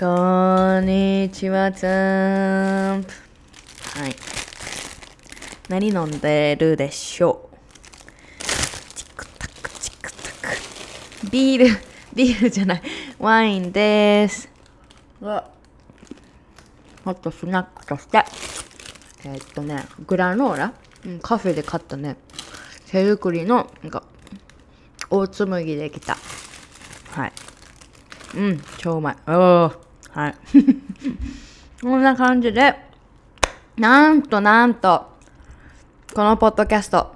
[0.00, 3.02] こんにちは、チャン。
[3.02, 3.04] はい。
[5.68, 7.56] 何飲んでるでしょう？
[8.96, 10.56] チクタクチクタク。
[11.30, 11.80] ビール、
[12.14, 12.82] ビールじゃない。
[13.18, 14.48] ワインです。
[15.20, 15.50] わ。
[17.04, 18.24] あとスナックとして。
[19.24, 20.72] えーっとね、グラノーラ、
[21.04, 22.16] うん、カフェで買ったね、
[22.90, 24.02] 手作りの、なんか、
[25.10, 26.16] オーツ麦できた。
[27.10, 27.32] はい。
[28.34, 29.16] うん、超うまい。
[29.26, 29.89] おー。
[30.12, 30.34] はい。
[31.82, 32.76] こんな感じで、
[33.76, 35.06] なんとなんと、
[36.14, 37.14] このポッドキャスト、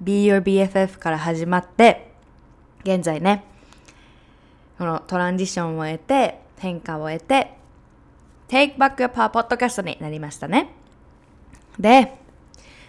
[0.00, 2.12] Be Your BFF から始まって、
[2.84, 3.44] 現在ね、
[4.78, 7.56] このトランジションを得て、変化を得て、
[8.48, 10.70] Take Back Your Power ポッドキャストになりましたね。
[11.78, 12.14] で、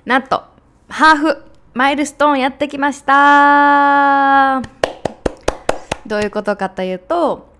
[0.05, 0.43] なんと、
[0.87, 4.61] ハーフマイルストーンやってきました
[6.05, 7.54] どういうことかというと、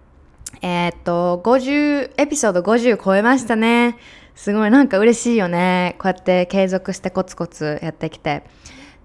[0.61, 3.97] えーっと、50、エピソード50超えましたね。
[4.35, 5.95] すごいなんか嬉しいよね。
[5.99, 8.43] こうやって継続してコツコツやってきて。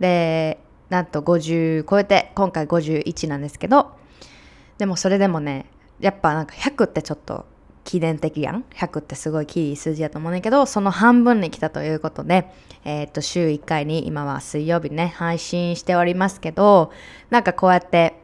[0.01, 3.93] で、なんと50超えて、今回51なんですけど、
[4.79, 5.67] でもそれでもね、
[6.01, 7.45] やっぱなんか100ってちょっと
[7.85, 8.65] 記念的やん。
[8.75, 12.51] 100ってすごいキー数字やと思うんだけど、その半分に来たということで、
[12.85, 16.93] えーっと、週1回に今は水曜日ね、配信しておりますけど、
[17.31, 18.15] なんかこうやって、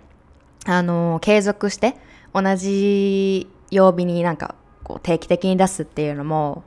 [0.64, 1.94] あのー継続して
[2.40, 6.64] 同じ曜日になんかこう定期的に出すっていうのも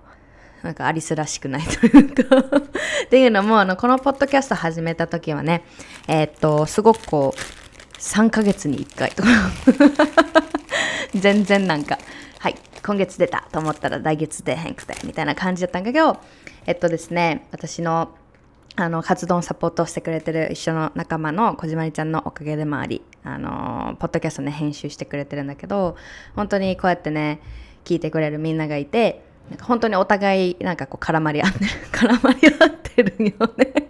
[0.64, 2.38] なんかアリスらしくないというか。
[3.06, 5.64] っていうのもあのこのポッドキャスト始めた時はね
[6.08, 9.30] えーっとすごくこう3ヶ月に1回とか。
[11.16, 11.98] 全然なんか
[12.40, 12.56] はい
[12.86, 16.18] 今月出たと思ったら来月出へんくてみたいな感じだったんだけど
[16.66, 18.10] えっとですね私の
[18.76, 25.96] あの活動のサポートしてくれてる一緒の仲間の小島りちゃんのおかげでもあり、あのポッドキャストね編集してくれてるんだけど
[26.36, 27.42] 本当にこうやってね
[27.86, 33.90] 聞いてくれるみんながいてなんか本当にお互いなんかこう絡まり合ってる 絡まり合ってるよね。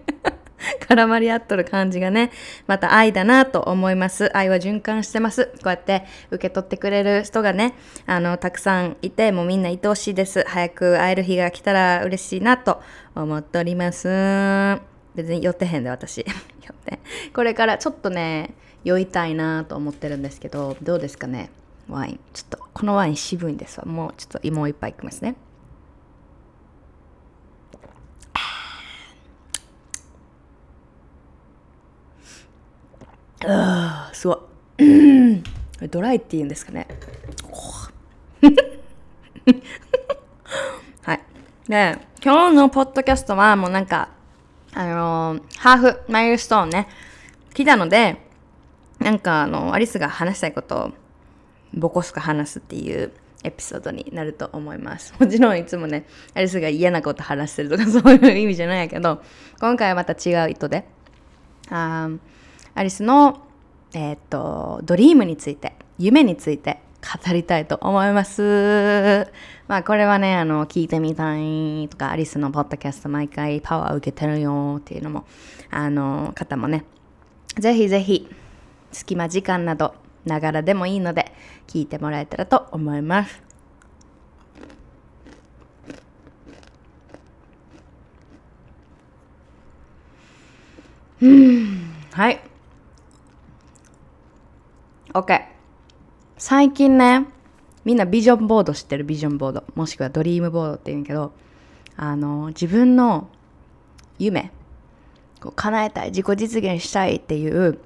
[0.88, 2.31] 絡まり合っとる感じがね
[2.67, 4.35] また愛だなと思います。
[4.35, 5.46] 愛は循環してます。
[5.46, 7.73] こうやって受け取ってくれる人がね
[8.06, 10.44] あのたくさんいてもうみんな愛おしいです。
[10.47, 12.81] 早く会える日が来たら嬉しいなと
[13.16, 14.07] 思っております。
[15.16, 16.25] 別に酔ってへんで私。
[16.25, 17.00] 酔って
[17.34, 18.53] これからちょっとね
[18.84, 21.50] 酔いたいなと思ってるんですけどどうですかね？
[21.88, 22.19] ワイン。
[22.34, 23.85] ちょっとこのワイン渋いんですわ。
[23.85, 25.35] もうちょっともう一杯いきますね。
[33.45, 34.40] あーすごい。
[35.88, 36.88] ドライって言うんですかね？
[41.01, 41.22] はい。
[41.67, 44.09] で今日のポッドキャストはもうなんか
[44.73, 46.88] あのーハーフマイルストーンね。
[47.53, 48.28] 来たので
[49.00, 50.92] なんかあのアリスが話したいことを
[51.74, 53.12] ボコスカ話すっていう
[53.44, 55.14] エピソードになると思います。
[55.20, 59.22] もちろんいつもね、アリスが嫌なこと話してるとかそういう意味じゃないけど、
[59.59, 60.86] 今回はまた違う意図で、
[61.70, 62.09] あ
[62.76, 63.42] アリスの、
[63.94, 69.28] えーっと、ドリームについて、夢について語りたいと思います。
[69.68, 75.26] まあこれはね、あの、聞いてみたいとか、アリスのポッドキャスト毎回パワー受けてるよっていうのも、
[75.72, 76.84] あの、方もね、
[77.58, 78.30] ぜひぜひ、
[78.92, 79.94] 隙間時間など、
[80.26, 81.32] ながらでもいいので、
[81.68, 83.42] 聞いてもらえたらと思います。
[91.22, 92.40] うん、はい。
[95.14, 95.46] OK。
[96.38, 97.26] 最近ね、
[97.84, 99.03] みんなビジョンボード知ってる？
[99.03, 99.64] ビジョンボード。
[99.76, 101.34] もしくはドリームボードって言うんけど、
[101.97, 103.28] あの、自分の
[104.18, 104.52] 夢、
[105.42, 107.80] こう叶えたい、自己実現したいっていう、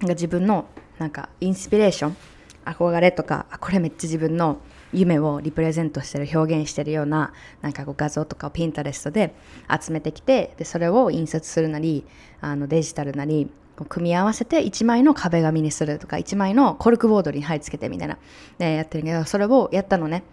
[0.00, 0.66] か自分の
[0.98, 2.16] なんかインスピレーション、
[2.64, 4.58] 憧れとか、これめっちゃ自分の
[4.92, 7.32] 夢をリプレゼントしてる、表現してるような、
[7.62, 9.34] なんかこう画像とかをピンタレストで
[9.68, 12.04] 集めてきて、で、それを印刷するなり、
[12.40, 13.50] あのデジタルなり、
[13.88, 18.18] 組み合わせて1枚の壁紙にするとか、1枚のコルクボードに貼り付けてみたいな、
[18.58, 20.24] で、やってるけど、それをやったのね。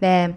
[0.00, 0.34] で、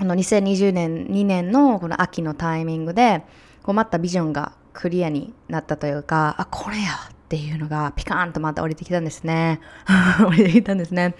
[0.00, 3.22] あの2020年2年のこの秋のタイミングで
[3.62, 9.60] こうまたビジョンがクリアになったというかあこれやっっていうのがピカーンとまた降りてきたんですね。
[10.26, 11.14] 降りてきたんですね。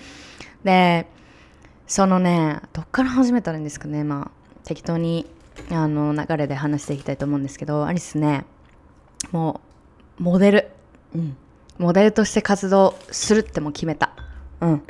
[0.65, 1.07] で
[1.87, 4.03] そのねどっから始めたらいいんですかね。
[4.03, 5.31] まあ適当に
[5.71, 8.45] あの流れで話していきたいと思うんですけどアリスね。
[9.31, 9.61] も
[10.19, 10.71] うモデル。
[11.15, 11.37] うん。
[11.79, 14.11] モデルとして活動するっても決めた。
[14.61, 14.83] うん。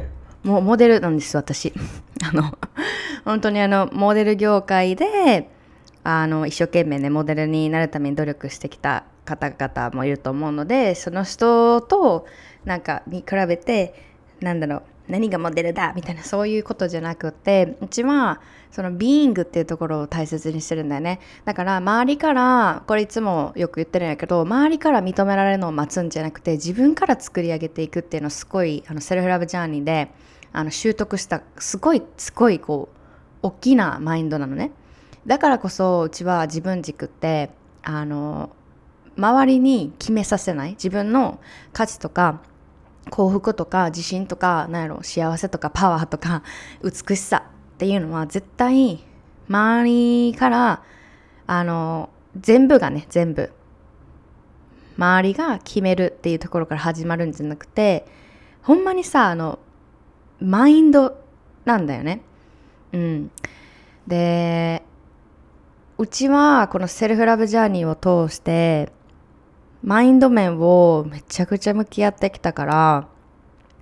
[0.43, 1.75] もうモデルなんです私。
[2.25, 2.57] あの
[3.27, 5.51] 本当にあのモデル業界で
[6.03, 9.05] あの一生懸命ねモデルになるために努力してきた
[9.37, 12.27] 方々もいると思うのでその人と
[12.65, 13.95] なんかに比べて
[14.41, 18.41] なんだろう何がモデルだみたいなそういうことじゃなくてうちは
[18.71, 21.19] そのビーングっていうところを大切にしてるんだよね。
[21.45, 30.13] だから周りからこれいつもよく言ってるんやけど周りから認められるのを待つんじゃなくて自分から作り上げていくっていうのすごいあのセルフラブジャーニーで
[30.53, 32.97] あの習得したすごいすごいこう
[33.43, 34.71] 大きなマインドなのね。
[35.27, 37.51] だからこそうちは自分軸って
[37.83, 38.51] あの
[39.17, 40.71] 周りに決めさせない。
[40.73, 41.41] 自分の
[41.73, 42.41] 価値とか
[43.11, 46.43] 幸福とか自信とか何やろ幸せとかパワーとか
[46.83, 49.05] 美しさっていうのは絶対
[49.49, 49.91] 周
[50.31, 50.83] りから
[51.47, 53.53] あの全部がね全部。
[54.97, 58.05] 周りが決めるっていうところから始まるんじゃなくて
[58.61, 59.59] ほんまにさあの
[60.41, 61.17] マインド
[61.65, 62.21] なんだよね。
[62.93, 63.31] うん。
[64.07, 64.83] で
[65.97, 68.93] うちはこのセルフラブジャーニーを通して
[69.83, 73.09] マインド面をめちゃくちゃ向き合ってきたから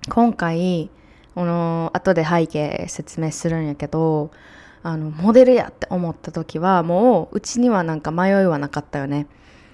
[0.07, 0.89] 今回
[1.35, 4.31] この後で背景説明するんやけど
[4.81, 9.27] あのモデルやって思った時はもううちにはなんか迷いはなかったよね。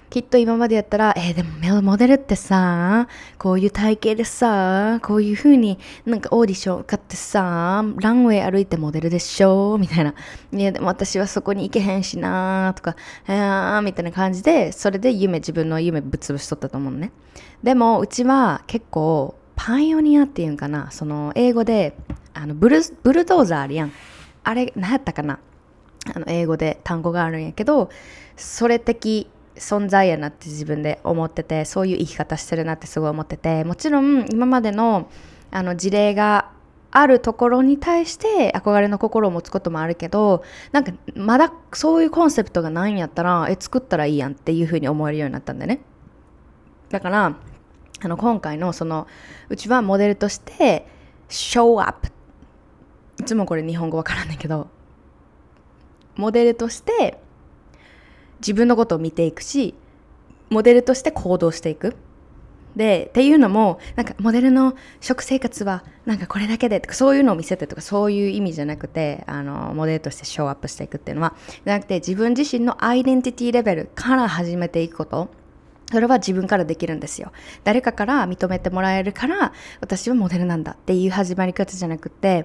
[0.08, 3.08] きっと今までやったら、えー、でもモデルってさ、
[3.38, 9.76] こういう体型でさ、こういう風になんかオーディション受かってさ、ランウェイ歩いてモデルでしょ？
[9.78, 10.14] みたいな。
[10.52, 17.10] いや、でも私はそこに行けへんしなとか、えー、みたいな感じで、それで夢、自分の夢ぶつぶしとったと思うのね。
[17.62, 21.96] でも、うちは結構、パイオニアっていうんかな、その、英語で、
[22.32, 23.92] あの、ブル、ブルドーザーあるやん。
[24.44, 25.40] あれ、何やったかな？
[26.14, 27.90] あの、英語で単語があるんやけど、
[28.36, 33.64] それ的存在やなって自分で思っててそういう生き方してるなってすごい思ってて。
[33.64, 35.08] もちろん今までの
[35.50, 36.50] あの事例が
[36.90, 40.42] あるところに対して憧れの心を持つこともあるけど
[40.72, 45.80] なんかまだそういうコンセプトがないんやったらえ作ったらいいやんっていうふうに思えるようになったんだよね。
[46.88, 47.36] だから
[48.00, 49.06] あの今回のその
[49.48, 50.86] うちはモデルとして
[51.28, 52.08] ショーアップ
[53.20, 54.68] いつもこれ日本語わからんだけど
[56.16, 57.18] モデルとして
[58.40, 59.74] 自分のことを見ていくし
[60.50, 61.96] モデルとして行動していく。
[62.76, 71.34] でっていうのもなんかモデルの食生活はなんかこれだけでとかそういうのを見せてとかそういう意味じゃなくてあのモデルとしてショーアップしていくっていうのは
[71.64, 75.28] じゃなくて自分自身のアイデンティティレベルから始めていくこと。
[75.90, 77.30] それは自分からできるんですよ。
[77.62, 82.44] 誰かから認めてもらえるから私はモデルなんだっていう始まり方じゃなくて、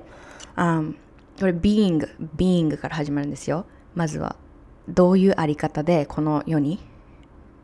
[0.55, 3.65] これビーイングビーイングから始まるんですよ。
[3.95, 4.35] まずは。
[4.91, 6.79] どういうあり方でこの世に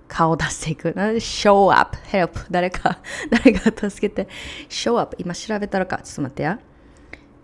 [0.08, 0.90] 顔を出していく
[1.20, 4.30] ？show up, help 誰か、 誰か助けて。
[4.70, 5.98] show up 今調べたらか？
[5.98, 6.60] ちょっと待ってや。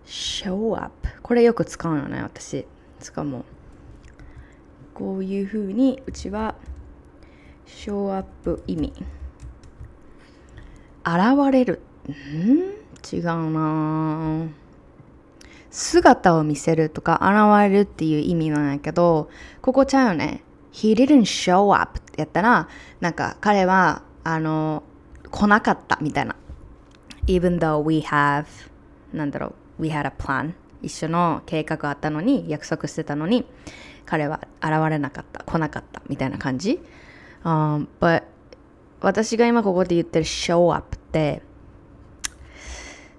[0.05, 2.65] show up これよく使うのね、私。
[2.99, 3.43] 使うもう。
[4.93, 6.55] こういうふうに、うちは
[7.65, 8.93] show up 意味。
[11.05, 11.81] 現れる。
[12.09, 12.13] ん？
[13.11, 14.62] 違うなぁ。
[15.73, 20.43] 姿を見せるとか現れるっていう意味なんやけど、ここちゃうよね。
[20.71, 24.83] He didn't show up ってやったら、なんか彼は、あの、
[25.31, 26.35] 来なかったみたいな。
[27.25, 28.45] Even though we have,
[29.13, 30.53] なんだろう、we had a plan
[30.83, 33.47] 一緒の計画あったのに、約束してたのに、
[34.05, 36.79] 彼は現れなかった、来なかったみたいな感じ。
[37.43, 38.21] Um, but
[39.01, 41.41] 私が今ここで言ってる show up って、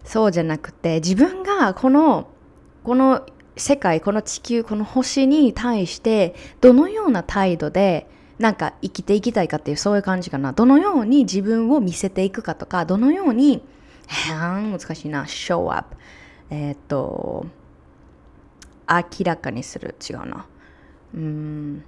[0.05, 2.29] そうじゃなくて、自分がこの
[2.85, 3.27] この
[3.57, 10.53] 世界この地球この星に対してどのような態度でなんか生きていきたいかっていうそういう感じかな。
[10.53, 13.63] どのように自分を見せていくかとかどのように
[14.29, 15.97] 難しいな show up
[16.51, 17.47] えっ、と
[18.89, 19.95] 明らかにする。
[20.09, 20.47] 違うな。
[21.15, 21.85] うん。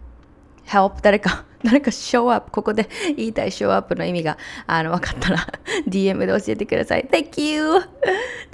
[0.66, 4.36] help 誰か誰か show up ここで言いたい show up の意味が
[4.66, 5.46] あの分かったら
[5.86, 7.08] DM で教えてください。
[7.10, 7.62] Thank you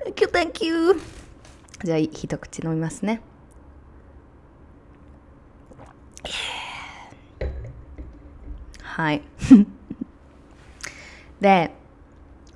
[0.04, 1.21] Thank you Thank you
[1.84, 3.20] じゃあ一口飲みますね。
[8.82, 9.22] はい。
[11.40, 11.74] で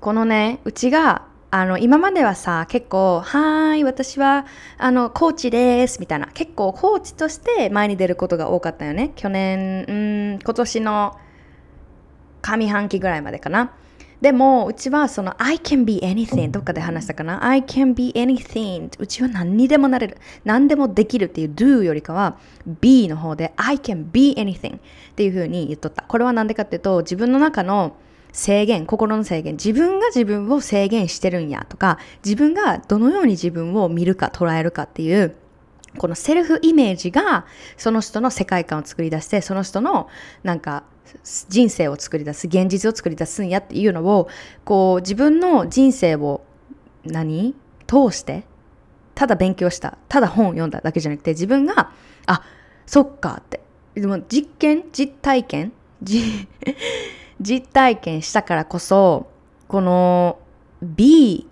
[0.01, 4.47] このねうちがあの今まではさ結構「はーい私は
[4.79, 6.27] あのコーチです」みたいな。
[6.27, 9.13] 結構コーチとして前に出ることが多かったよね。
[9.17, 9.93] 去年う
[10.37, 11.19] ん今年の
[12.43, 13.73] 上半期ぐらいまでかな。
[14.21, 20.17] でも、うちはその I can be anything どっかで話したかな ?I can be anything うちは何にでもなれる。
[20.45, 22.39] 何でもできるっていう do よりかは
[22.81, 24.81] be の方で I can be anything っ
[25.15, 26.03] ていう風に言っとった。
[26.03, 27.97] これは何でかっていうと自分の中の
[28.33, 35.37] 制限、心の制限、自分が自分を制限してるんやとか、自分がどのように自分を見るか捉えるかっていう、
[35.97, 37.47] このセルフイメージが
[37.79, 40.09] その人の世界観を作り出して、その人の
[40.43, 40.85] なんか
[41.49, 44.29] 人生を作り出す現実を作り出すんやっていうのを
[44.65, 46.43] こう自分の人生を
[47.05, 47.55] 何？
[47.87, 48.43] 通して
[49.15, 51.93] ただ勉強したただ本を読んだだけじゃなくて自分が
[52.27, 52.43] あ
[52.85, 53.61] そっかって。
[53.95, 55.73] でも実験実体験
[56.03, 56.49] 実
[57.73, 59.31] 体験したからこそ
[59.69, 60.39] この
[60.83, 61.47] B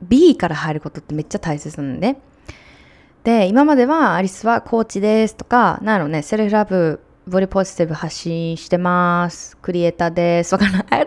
[0.00, 2.16] B から入ることってめっちゃ大切なんで。
[3.24, 9.56] で今まではアリスはコーチですとかなんやろねセルフラブボディポジティブ発信してます。
[9.58, 10.54] クリエイターです。
[10.54, 10.86] わからない。
[10.90, 11.04] I don't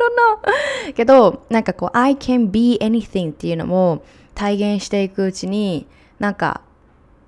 [0.88, 0.94] know.
[0.94, 4.04] けど、なんかこう、I can be anything っていうのも
[4.36, 5.88] 体現していくうちに、
[6.20, 6.62] なんか、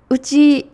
[0.08, 0.70] うち、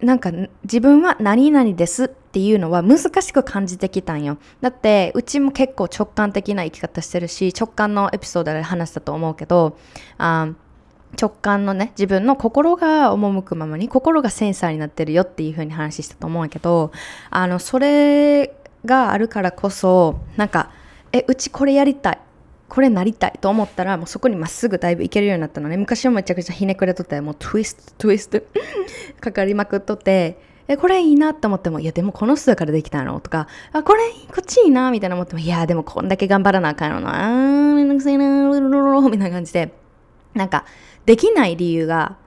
[0.00, 0.32] なんか
[0.62, 4.38] 自分は何々ですっていうのは難しく感じてきたんよ。
[4.60, 9.76] だって、うちも結構直感的な生き方してるし、直感のエピソードで話したと思うけど、
[10.16, 10.48] あ
[11.20, 16.92] 直感のね自分の心が赴くままに心がセンサーになってるよっていう風に話したと思うんやけど
[17.30, 20.70] あのそれがあるからこそなんか
[21.12, 22.18] えうちこれやりたい
[22.68, 25.78] これなりたいと思ったらもうそこにまっすぐだいぶいけるようになったのね。
[25.78, 28.42] 昔はめちゃくちゃひねくれとってもう twist twist
[29.20, 30.38] かかりまくっとって
[30.68, 33.20] えこれいいなって思ってもいやでもこの人だからできたの？
[33.20, 37.24] とかあこれこっちいいなみたいな思ってもいやでもこんだけ頑張らなあかんのな。
[37.24, 39.72] あめんどくさいなみたいな感じで。
[40.34, 40.64] なんか
[41.08, 42.18] できない理由が、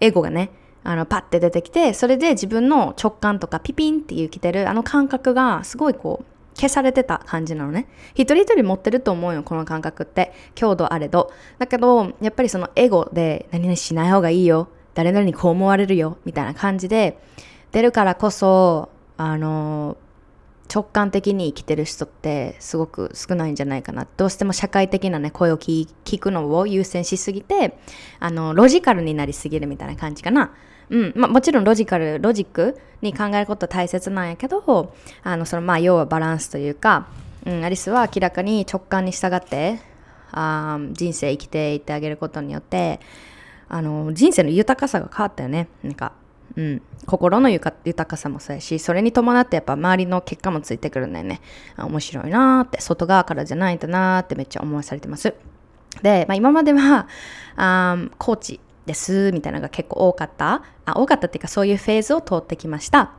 [0.00, 0.50] エゴがね、
[0.82, 7.86] あの、パッて出てきて、それで自分の直感とかピピンっていう来てるあの感覚がすごいこう、消されてた感じなのね。
[8.14, 10.32] 一人一人持ってると思うよ、この感覚って。
[10.54, 11.30] 強度あれど。
[11.58, 14.68] だけど、やっぱりそのエゴで、何々しない方がいいよ。
[14.94, 16.16] 誰々にこう思われるよ。
[16.24, 17.18] みたいな感じで、
[17.72, 19.98] 出るからこそ、あの
[20.72, 24.06] 直感的に生きてる人ってすごく少ないんじゃないかな。
[24.16, 25.86] どうしても社会的なね、声を聞
[26.18, 27.76] くのを優先しすぎて、
[28.20, 30.52] あの、ロジカルになりすぎるみたいな感じかな。
[30.90, 31.12] うん。
[31.16, 37.08] まあ、もちろんロジカル、ロジックに考えることは大切なんやけど、あの、その、まあ、要はバランスというか、
[37.46, 39.80] うん、アリスは明らかに直感に従って、
[40.32, 43.00] あ人生生きていってあげることによって、
[43.68, 45.68] あの、人生の豊かさが変わったよね。
[45.82, 46.12] なんか、
[46.56, 51.40] うん、心の豊かさもそうやし、それに伴ってやっぱ周りの結果もついてくるんだよね。
[51.78, 55.34] 面白いなーって、外側からじゃないんだなーってめっちゃ思わされてます。
[56.02, 57.08] で、まあ、今までは、
[57.56, 60.98] あコーチですみたいなのが結構多かったあ。
[60.98, 63.12] 多かったっていうかそういうフェーズを通ってきました。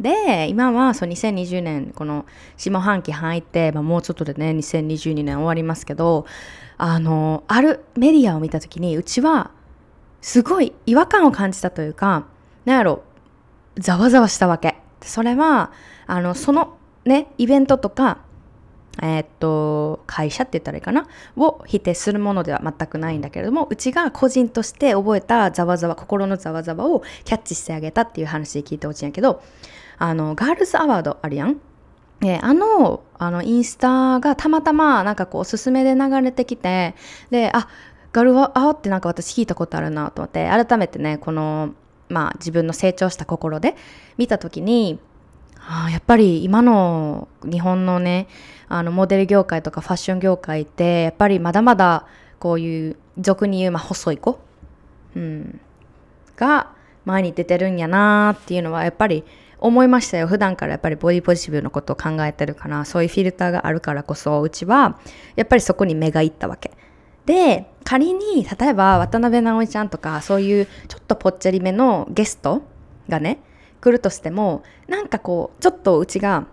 [0.00, 6.26] で、今はそう2020年、この下半期入って、まあ、もうちょっとでね、2022年終わりますけど、
[6.78, 9.52] あの、あるメディアを見た時に、うちは
[10.20, 12.26] すごい違和感を感じたというか、
[12.64, 13.02] なんやろ、
[13.76, 14.76] ざわざわしたわけ。
[15.00, 15.72] それは、
[16.06, 18.18] あの、そのね、イベントとか、
[19.00, 29.42] えー、っと、会社って言ったらいいかなを否定するものでは全くないんだけれども、うちが個人として覚えたざわざわ、心のざわざわをキャッチしてあげたっていう話聞いてほしいんやけど、
[29.98, 31.60] あの、ガールズアワードあるやん
[32.24, 36.94] えあの、あの、インスタがたまたまなんかこうおすすめで流れてきて、
[37.30, 37.68] で、あ、
[38.12, 41.74] ガルワアってなんか私聞いたことあるなと思って、改めてね、この
[42.12, 43.74] まあ、自分の成長した心で
[44.18, 44.98] 見た時に
[45.66, 48.26] あやっぱり今の日本のね
[48.68, 52.06] あのモデル業界とかファッション業界ってやっぱりまだまだ
[52.38, 54.40] こういう俗に言う、まあ、細い子、
[55.14, 55.60] うん、
[56.36, 56.72] が
[57.04, 59.24] 前に出てるんやなっていうのはやっぱり
[59.58, 60.26] 思いましたよ。
[60.26, 64.98] 普段からやっぱりボディポジティブのことを考えてるからそういうフィルターがあるからこそうちは
[65.36, 66.72] やっぱりそこに目がいったわけ。
[67.26, 72.62] で、仮に、例えば渡辺直美ちゃんとか、そういうちょっとぽっちゃりめのゲスト
[73.08, 73.40] がね、
[73.80, 76.46] 来るとしても、なんかこう、ちょっとうちが、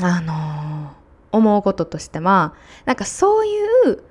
[0.00, 2.54] あのー、思うこととしては、
[2.84, 3.50] なんかそうい
[3.90, 4.02] う、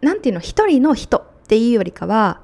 [0.00, 2.40] なんていうの、一人の人っていうよりかは、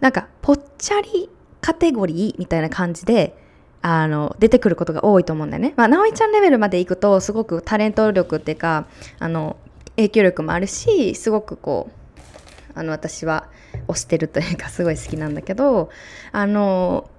[0.00, 3.36] なんかぽっちゃりカテゴリーみたいな感じで、
[3.82, 5.72] あの、出てくることが多いと思うんだよね。
[5.76, 8.86] まあ、直美ちゃんレベルまで行くと、すごくタレント力っていうか、
[9.20, 9.56] あの、
[9.96, 13.48] 影響力もあるしすごくこうあの私は
[13.88, 15.90] 推してるというかすごい好きなんだけど
[16.32, 17.10] あの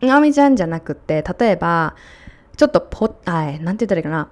[0.00, 1.94] 直美ちゃんじゃなくて例えば
[2.56, 4.28] ちょっとぽあなんて言ったらいいかな。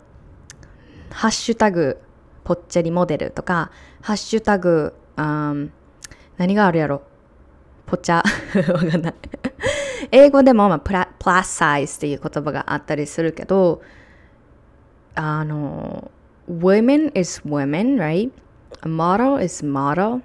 [1.11, 2.01] ハッシュタグ
[2.43, 3.71] ぽっちゃりモデルとか
[4.01, 5.55] ハッシュタグあ
[6.39, 7.03] 何があるやろ。
[7.87, 8.23] ぽちゃ。
[8.73, 9.15] わかんない。
[10.11, 13.83] 英語でも、まあ、プラプラスサイズっていう言葉があったりするけど
[15.15, 16.11] あの
[16.49, 18.31] women is women, right?
[18.83, 20.23] A model is model.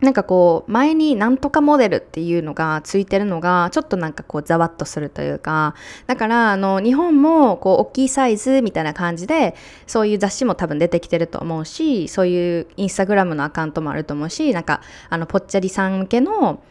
[0.00, 5.74] なんかこう前になんとかモデルっていうのがついてるのがちょっとなんかこうざわっとするというか
[6.06, 9.54] だからあの日本もこう大きいサイズみたいな感じで
[9.86, 16.62] そういう雑誌も多分出てきてると思うしそういうインスタグラムのアカウントもあると思うしなんかあのぽっちゃりさん向けの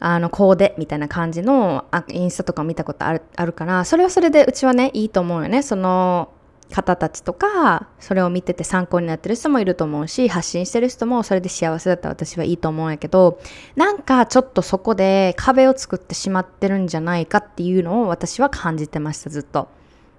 [0.00, 6.30] あのコーデみたいな感じのインスタとか見たことあるあるからそれはそれでうちはねいいと思うよねその
[6.70, 13.38] 方たちとかそれを見てて参考になってる人もいると思うし発信してる人もそれで幸せだったら私はいいと思うんやけど
[13.76, 19.68] なんかちょっとそこで壁を作ってしまってるんじゃないかっていうのを私は感じてましたずっと。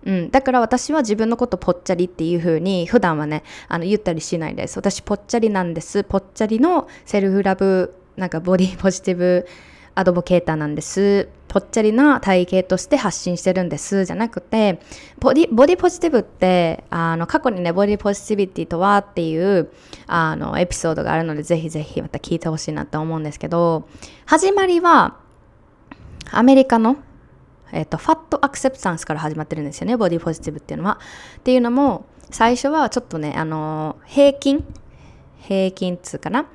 [0.05, 4.77] うん、だから私は自分のことぽっちゃりっていう風に普段はねあの言ったりしないです。
[4.77, 6.03] 私ぽっちゃりなんです。
[6.03, 9.47] ぽっちゃりのセルフラブなんかボディポジティブ
[9.95, 11.29] アドボケーターなんです。
[11.47, 14.03] ぽっちゃりな体型として発信してるんです。
[14.03, 14.81] じゃなくて、
[15.19, 19.71] ボディ、ボディポジティブって、あの、過去にね、ボディポジティビティとはっていう、
[20.05, 23.87] あの、エピソードがあるので、ぜひぜひまた聞いてほしいなと思うんですけど、
[24.25, 25.15] 始まりは、
[26.29, 26.97] アメリカの、
[27.71, 30.99] えっ、と、ファットアクセプタンスから始まってるんですよね、ボディポジティブっていうのは。
[31.37, 34.65] っていうのも、最初はちょっとね、あの、平均、
[35.39, 36.47] 平均通かな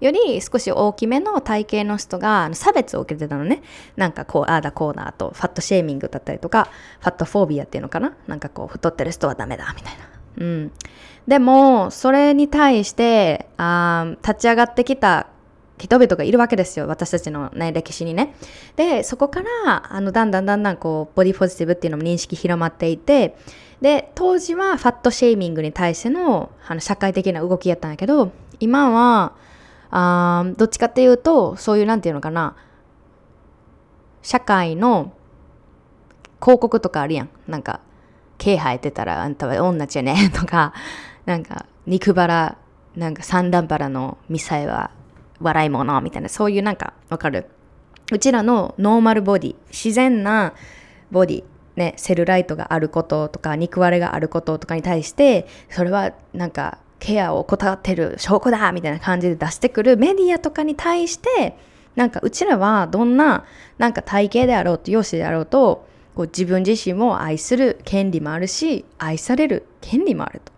[0.00, 3.62] より少し大きめの体型の人が差別を受けてたのね。
[3.96, 6.68] なんかこう、ああだこうだと、ファットシェーミングだったりとか、
[7.00, 8.14] ファットフォービアっていうのかな？
[8.26, 10.00] なんかこう、太ってる人はダメだ、みたいな。
[10.38, 10.72] うん。
[11.26, 15.26] でも、それに対して、あ立ち上がってきた
[15.78, 16.86] 人々がいるわけですよ。
[16.86, 18.34] 私たちのね、歴史にね。
[18.76, 23.36] で、そこから、あの、だんだんだんだんこう、ボディポジティブっていうのも認識広まっていて、
[23.80, 29.34] で、当時はファットシェーミングに対してのあの社会的な動きやったんやけど、今は、
[29.90, 32.56] あどっちかっていうと、そういうなんていうのかな、
[34.22, 35.12] 社会の
[36.40, 37.30] 広告とかあるやん。
[37.46, 37.80] なんか、
[38.36, 40.30] 毛生えてたらあんたは女じゃね？
[40.34, 40.72] とか、
[41.26, 42.58] なんか、肉腹、
[42.96, 44.90] なんか三段腹のミサイルは
[45.40, 47.46] 笑い物みたいな、そういうなんか、わかる。
[48.12, 50.54] うちらのノーマルボディ、自然な
[51.10, 51.44] ボディ、
[51.76, 61.56] ね、セルライトがあることとか、肉割れがあることとかに対して、それはなんか、ケアを怠ってる証拠だみたいな感じで出してくるメディアとかに対して
[61.94, 63.44] なんかうちらはどんな
[63.78, 70.52] なんか体型であろうと容姿であろうとこう自分自身を愛する権利もあるし愛される権利もあると。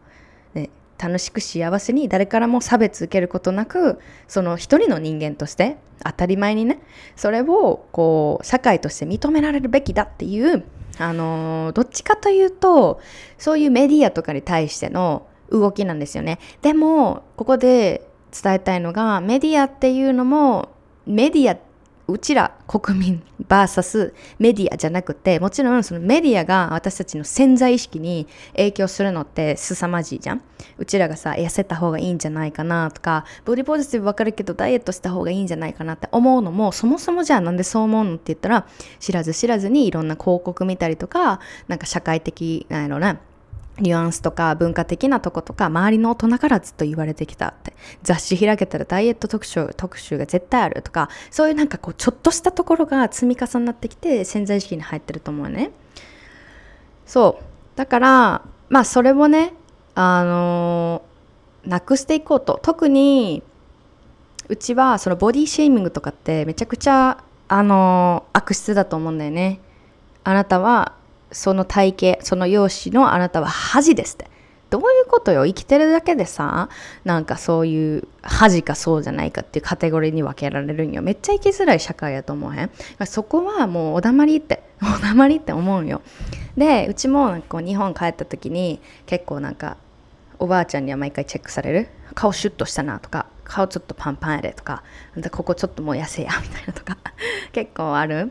[0.55, 6.81] ね、楽しく幸せに誰からも差別受けることなくその一人の人間として当たり前にね
[7.17, 10.65] それをこう社会として認められるべきだっていう
[10.99, 13.01] あの、どっちかというと
[13.39, 16.39] そういうメディアとかに対しての動きなんですよね。
[16.63, 18.07] でも、ここで
[18.43, 20.69] 伝えたいのが、メディアっていうのも、
[21.07, 21.59] メディア、
[22.07, 30.43] うちら国民 VS メディアじゃなくて、もちろんそのメディアが私たちの潜在意識に影響するのって凄まじいじゃん。
[30.79, 38.67] うちらがさ、痩せた方がいいんじゃないかなとか、ボディポジティブわかるけどダイエットした方がいいんじゃないかなって思うのも、そもそもじゃあなんでそう思うのって言ったら、
[38.99, 43.21] 知らず知らずにいろんな広告見たりとか、なんか社会的、なんやろな、
[43.79, 47.75] ニュアンスとか文化的なとことか周りの大人からずっと言われてきたって。
[48.03, 55.71] 雑誌開けたらダイエット特集特集が絶対あるとかそういうなんかこうちょっとしたところが積み重なってきて潜在意識に入ってると思うね。
[57.07, 57.45] そう。
[57.77, 59.55] だからまあそれをね
[59.95, 61.03] あの、
[61.65, 62.59] なくしていこうと。
[62.63, 63.43] 特に
[64.49, 69.61] うちはそのボディシェーミングとかってめちゃくちゃあの、悪質だと思うんだよね。
[70.23, 70.95] あなたは
[71.33, 74.29] その体型その容姿のあなたは恥ですって。
[74.71, 75.47] どういうことよ？
[75.47, 76.69] 生きてるだけでさ
[77.05, 82.71] なんかそういう恥かそうじゃないかっていうカテゴリーに分けられるにはめっちゃ生きづらい社会やと思うへん？
[83.05, 86.03] そこはもうおだまりって おだまりって思うんよ。
[86.57, 89.77] でうちもなんかこう日本帰った時に結構なんか
[90.39, 91.89] おばあちゃんには毎回チェックされる？
[92.15, 93.27] 顔シュッとしたなとか。
[93.51, 94.85] 顔ちょっとパンパンやでとか
[95.33, 96.97] ここちょっともう痩せやみたいなとか
[97.53, 98.31] 結構ある、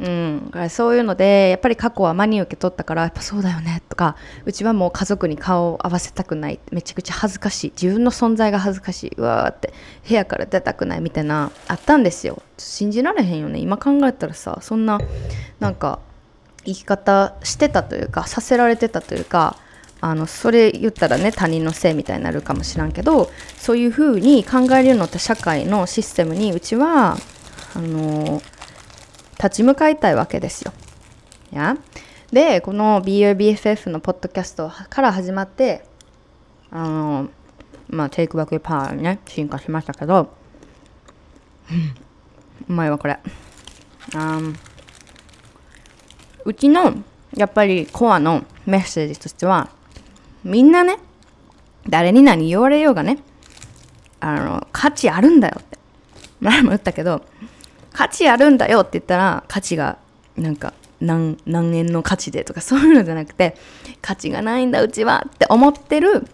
[0.00, 4.16] うん、からそういうのでやっぱり過去は真に受け取ったからやっぱそうだよねとか
[4.46, 9.74] うちはもう家族に顔を合わせたくないめちゃくちゃ恥ずかしい自分の存在が恥ずかしいうわーって
[10.08, 12.42] 部屋から出たくないみたいなあったんですよ。
[12.56, 13.58] 信じられへんよね。
[13.58, 14.98] 今考えたらさそんな
[15.60, 15.98] なんか
[16.64, 19.56] 生き方してたというかさせられてたというか
[20.00, 27.16] あのそれ言ったらね他人のせいみたいになるかもしらんけどそういうふうに考えるのって社会のシステムにうちは
[27.74, 28.42] あの
[29.38, 30.72] 立ち向かいたいわけですよ。
[31.52, 31.76] や？
[32.32, 35.84] でこの BUBFF のポッドキャストから始まって
[36.70, 37.28] あの
[37.88, 40.34] まあテイクバックパワーにね進化しましたけど、
[41.70, 41.94] うん、
[42.68, 43.18] うまいわこれ。
[44.14, 44.40] あ
[46.44, 46.94] うちの
[47.34, 49.70] やっぱりコアのメッセージとしては
[50.46, 50.98] みんなね
[51.88, 53.18] 誰に何言われようがね、
[54.20, 55.78] あの、価値あるんだよって。
[56.40, 57.22] 前も言ったけど、
[57.92, 59.98] 価値あるんだよって言ったら、価値が
[60.36, 63.56] なんか何何円の価値でとかそういうのじゃなくて、
[64.02, 66.26] 価値がないんだうちはって思ってる、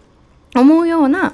[0.55, 1.33] 思うような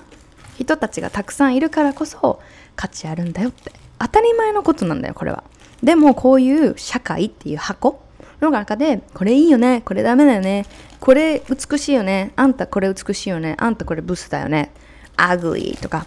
[0.58, 2.42] 人たちがたくさんいるからこそ
[2.76, 3.72] 価値あるんだよって。
[3.98, 5.44] 当たり前のことなんだよ、これは。
[5.82, 8.02] でもこういう社会っていう箱
[8.42, 10.66] の中で、これいいよね、これダメだよね、
[11.00, 14.72] これ美しいよね、あんたこれ美しいよね、あんたこれブスだよね、
[15.18, 16.06] ugly とか、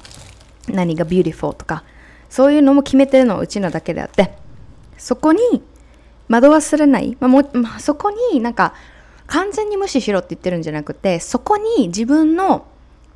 [0.68, 1.84] 何が beautiful とか、
[2.30, 4.32] そういうのも決めてるのはうちのだけであって、
[4.96, 5.40] そこに
[6.28, 8.74] 惑わされない、まあ、もまあ、そこになんか
[9.26, 12.66] 完全に無視しろって言ってるんじゃなくて、そこに自分の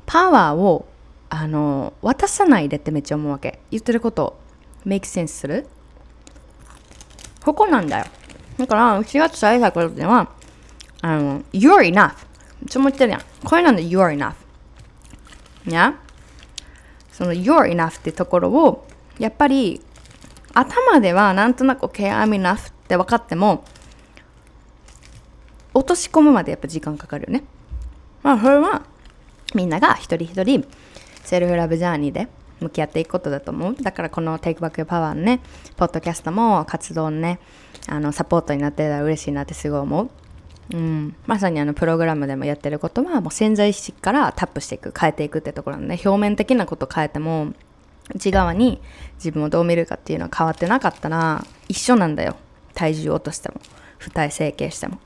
[0.05, 0.85] パワーを
[1.29, 3.59] あの渡さないでってめっちゃ思うわけ。
[3.71, 4.39] 言ってること
[4.85, 5.67] メイクセンスする？
[7.43, 8.05] ここなんだよ。
[8.57, 10.29] だから、うちが伝えたことでは、
[11.01, 12.13] あの、you're enough。
[12.63, 13.21] いつも言ってるやん。
[13.43, 14.33] これなんで you're enough?
[15.65, 15.95] ね
[17.11, 18.87] その you're enough ってところを、
[19.19, 19.81] やっぱり、
[20.53, 23.63] 頭ではなんとなく OK, I'm enough って分かっても、
[25.73, 27.43] 落とし込むまでやっぱ時間かかるよね。
[28.23, 28.83] まあ、それは、
[29.53, 30.67] みんなが一人一人、
[31.23, 32.27] セルフラブジャーニーで
[32.59, 33.75] 向き合っていくことだと思う。
[33.75, 35.41] だからこの Take Back Your Power のね、
[35.75, 37.39] ポッドキャストも活動のね、
[37.87, 40.09] あのサポートになってたら嬉しいなってすごい思う。
[40.73, 47.53] うん、まさにあのプログラムでもやってることはもう潜在意識からタップしていく変えていくってところなんで表面的なこと変えても
[48.13, 48.81] 内側に
[49.15, 52.35] 自分をどう見るかっていうのは変わってなかったら一緒なんだよ。
[52.73, 53.61] 体重落としても
[53.97, 54.99] 二重整形しても、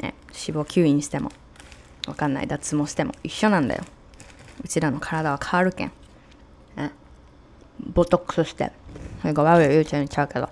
[0.00, 1.30] ね、脂肪吸引しても
[2.08, 3.84] わかんない脱毛しても一緒なんだよ。
[4.62, 5.92] うちらの体は変わるけん。
[7.78, 8.72] ボトックスして。
[9.20, 10.48] それが悪い言うちゃうんちゃうけど。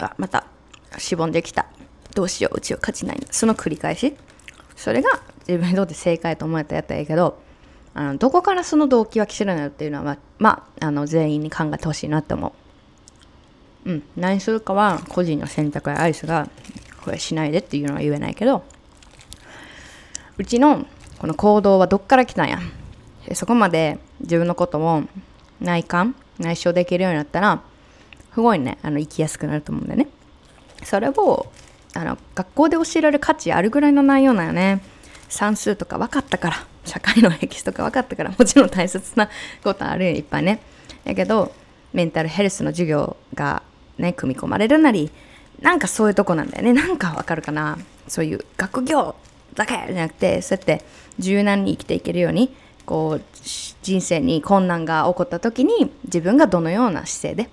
[0.00, 0.46] あまた。
[0.98, 1.66] しぼんできた。
[2.14, 4.16] どうしよううちは勝ちないその繰り返し。
[4.76, 5.08] それが
[5.46, 7.40] 自分にとって正解と思えたやったらいいけど
[7.94, 12.54] あのどこからその動機は来てるのよっていうのはまああの全員に考えてほしいなって思
[13.86, 13.90] う。
[13.90, 14.02] うん。
[14.16, 16.48] 何するかは個人の選択やアイスが
[17.02, 18.62] これしないでっていうのは言えないけど
[20.36, 20.86] うちの
[21.18, 22.60] この行動はどっから来たんや。
[23.34, 25.02] そこまで自分のことを
[25.60, 27.62] 内観内緒できるようになったら
[28.32, 30.08] すごいねあの生きやすくなると思うんだよね。
[30.84, 31.50] それを
[31.94, 34.80] あの学校で教えられる価値あるぐらいの内容なんよね。
[35.28, 39.28] 算数とか分かったから社会の歴史とか分かったからもちろん大切な
[39.62, 40.60] ことあるよいっぱいね。
[41.04, 41.52] やけど
[41.92, 43.62] メンタルヘルスの授業が
[43.98, 45.10] ね組み込まれるなり
[45.60, 46.72] なんかそういうとこなんだよね。
[46.72, 47.78] なんかわかるかな。
[48.06, 49.16] そういう学業
[49.54, 50.84] だけじゃなくてそうやって
[51.18, 52.54] 柔軟に生きていけるように
[52.86, 53.22] こう
[53.82, 57.50] 人生に困難が起こった時に自分がどのような姿勢で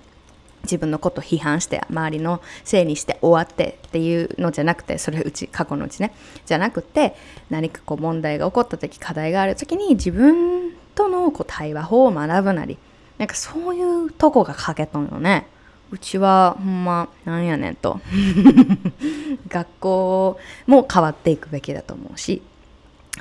[0.65, 6.13] 自分のことを批判して周りのせいにして終わってっていうのじゃなくてそれうち過去のうちね。
[6.45, 7.15] じゃなくて
[7.49, 12.78] 何かこう問題が起こった時課題がある時に自分とのこう対話法を学ぶなり
[13.17, 15.47] なんかそういうとこが欠けとんよね。
[15.91, 18.01] うちはほんまなんやねんと。
[19.47, 22.41] 学校も変わっていくべきだと思うし。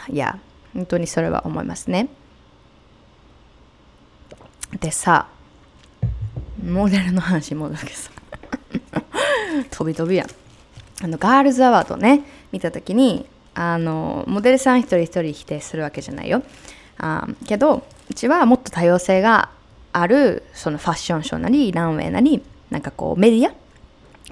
[0.08, 0.38] いや
[0.74, 2.08] 本当にそれは思いますね。
[4.80, 5.28] でさ、
[6.64, 8.10] モデルの話戻るけどさ、
[9.70, 10.26] 飛び飛びやん。
[11.02, 12.22] あの、ガールズアワードね、
[12.52, 16.42] 見た時に、あの、モデルさん一人一人否定するわけじゃないよ。
[16.98, 19.50] あけど、うちはもっと多様性が
[19.92, 23.52] ある、そのファッションショーなり、ランウェイなり、なんかこう、メディア？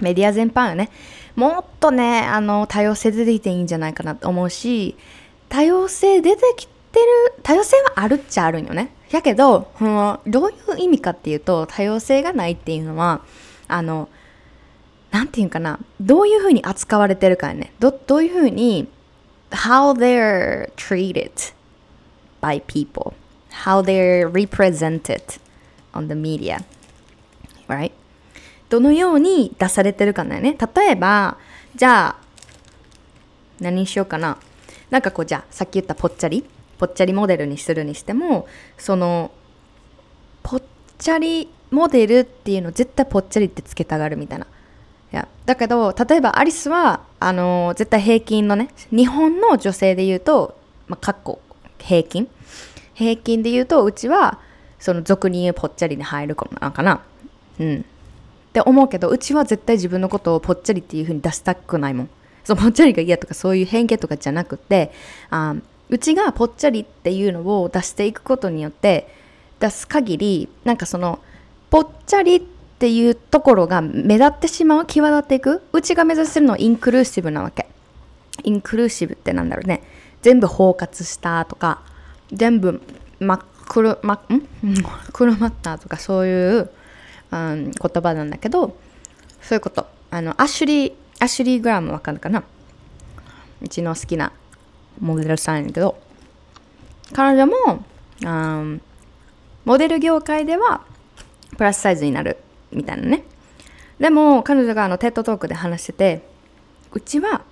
[0.01, 0.90] メディア全般よね。
[1.37, 4.97] もっとね、あの、多様性出てきていいんじゃないかなと思うし、
[5.49, 8.92] 多様性出てきてる多様性はあるっちゃあるんよね。
[9.11, 13.22] やけど、うん、どういう意味かっていうと多様性がないっていうのは
[13.68, 14.09] あの
[15.11, 17.72] なんていうかなどういうふうに扱われてるかね。
[17.78, 18.88] どどういうふうに
[19.50, 21.52] how they're treated
[22.40, 23.14] by people.
[23.64, 25.38] How they're represented
[25.92, 26.64] on the media.
[27.68, 27.92] Right?
[28.70, 30.57] どのように出されてるかだよね。
[30.76, 31.37] 例えば
[31.76, 32.22] じゃあ
[33.61, 34.38] 何にしようかな。
[34.90, 36.44] なんかこうじゃあさっき言ったぽっちゃり。
[36.78, 38.46] ぽっちゃりモデルにするにしても
[38.78, 39.30] その
[40.42, 40.62] ぽっ
[40.98, 44.46] ちゃりモデルっていうの絶対ぽっちゃりってつけたがるみたいな。
[45.12, 50.56] いやだけど例えばアリスはあの絶対平均のね日本の女性で言うと、
[50.88, 51.40] まあ、かっこ
[51.78, 52.28] 平均。
[52.94, 54.38] 平均で言うとうちは
[54.78, 57.02] その俗に言うぽっちゃりに入る子なのかな。
[57.58, 57.80] うん。
[57.80, 62.11] って思うけどうちは絶対自分のことをぽっちゃりっていう風に出したくないもん。
[62.44, 64.92] そうぽっちゃりが嫌とかそういう偏見とかじゃなくて
[65.30, 65.54] あ
[65.92, 69.14] うちがぽっちゃりっていうのを出していくことによって
[69.61, 71.18] 出す限りなんかその
[71.68, 77.68] ぽっちゃりっていうところが目立ってしまう際立っていくうちが目指してるのはインクルーシブなわけ。
[78.42, 79.83] インクルーシブってなんだろうね。
[80.22, 81.83] 全部包括したとか
[82.33, 82.81] 全部
[83.20, 84.40] まくるまん？
[85.12, 86.70] くるまったとかそういう、
[87.31, 88.76] うん、言葉なんだけど
[89.42, 89.87] そういうこと。
[90.11, 92.42] あのアシュリーアシュリー・グラムわかるかな？
[93.61, 94.33] うちの好きな
[95.00, 96.00] モデルさんやけど。
[97.12, 97.85] 彼女も、
[98.22, 98.81] うん、
[99.64, 100.83] モデル業界では
[101.57, 102.38] プラスサイズになる
[102.72, 103.24] みたいなね。
[103.98, 106.22] でも彼女があのテッドトークで話してて
[106.92, 107.42] うちは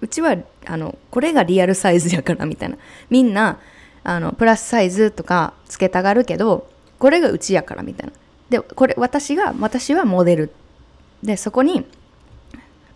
[0.00, 2.78] うちはあのこれがリアルサイズやからみたいな。
[3.10, 3.58] みんな
[4.04, 6.68] あのプラスサイズとかつけたがるけど
[6.98, 8.12] これがうちやからみたいな。
[8.48, 10.52] でこれ私が私はモデル。
[11.22, 11.86] でそこに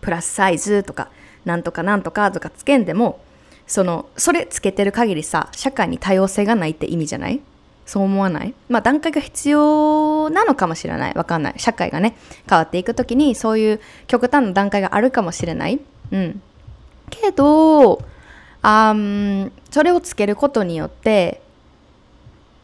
[0.01, 1.11] プラスサイズとか
[1.45, 3.21] なんとかなんとかとかつけんでも
[3.67, 7.41] そのそれつけてる限りさ社会に多様性がないって意味じゃない？
[7.85, 8.55] そう思わない？
[8.69, 11.15] まあ段階が必要なのかもしれない。
[11.15, 11.55] わかんない。
[11.59, 12.17] 社会がね
[12.49, 15.81] 変わっていく時にそういう極端な段階があるかもしれない。
[16.11, 16.43] うん。
[17.11, 18.03] けど
[18.63, 18.95] あ
[19.71, 21.41] それをつけることによって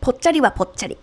[0.00, 0.98] ぽっちゃりはぽっちゃり。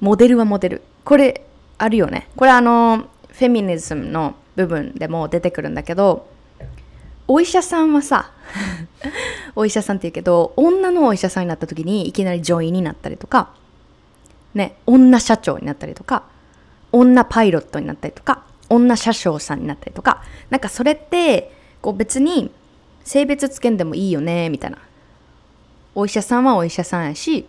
[0.00, 0.82] モデルはモデル。
[1.04, 1.42] これ
[1.78, 2.28] あるよね。
[2.36, 6.26] これあのフェミニズムの部分でも出てくるんだけど
[7.28, 8.30] お医者さんはさ
[9.56, 13.50] お医者さんって言うけど女のお医者さんになった時にいきなり女医になったりとか
[14.54, 16.24] ね女社長になったりとか
[16.92, 22.50] 女パイロットになったりとか女車掌さんになったりとかなんかそれってこう別に
[23.04, 24.78] 性別つけんでもいいよねみたいな。
[25.94, 27.46] お医者さんはお医者さんやし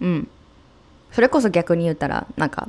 [0.00, 0.28] うん。
[1.12, 2.68] それこそ逆に言ったらなんか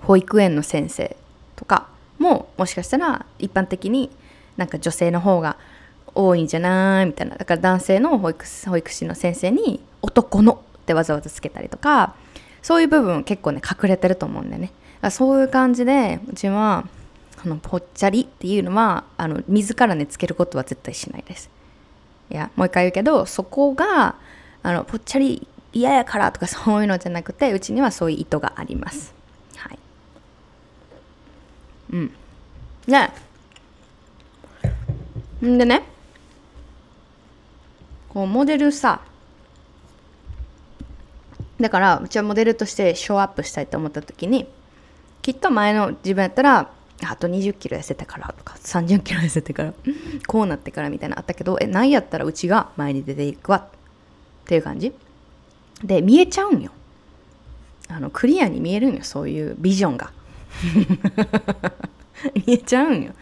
[0.00, 1.16] 保育園の先生
[1.56, 4.10] とかももしかしたら一般的に
[4.60, 5.56] なんか女性の方が
[6.14, 7.34] 多いんじゃないみたいな。
[7.34, 12.14] だから男性の保育保育士の先生に男のってわざわざつけたりとか
[12.60, 14.70] そういう部分結構ね隠れてると思うんだよね。
[15.10, 16.86] そういう感じでうちは
[17.42, 21.48] あのぽっちゃりっていうのはあの自らねつけることは絶対しないです。
[22.30, 24.16] いやもう一回言うけどそこが
[24.62, 29.14] あのぽっちゃり嫌やからとかそういうのじゃなくてうちにはそういう意図があります。
[29.56, 29.78] はい。
[31.94, 32.12] うん。
[32.86, 33.10] で
[35.46, 35.82] んでね
[38.08, 39.00] こうモデルさ。
[41.60, 44.48] だからうちはモデルとしてショーアップしたいと思った時に
[45.20, 46.70] きっと前の自分やったら
[47.02, 49.74] あと20キロ痩せてからとか30キロ痩せてから
[50.26, 53.68] こうなってからみたいなあったけどえ何やったらうちが前に出ていくわ。
[54.44, 54.92] っていう感じ。
[55.84, 56.72] で見えちゃうんよ。
[57.88, 60.10] あのクリアに見えるんよそういうビジョンが。
[62.34, 63.12] 見えちゃうんよ。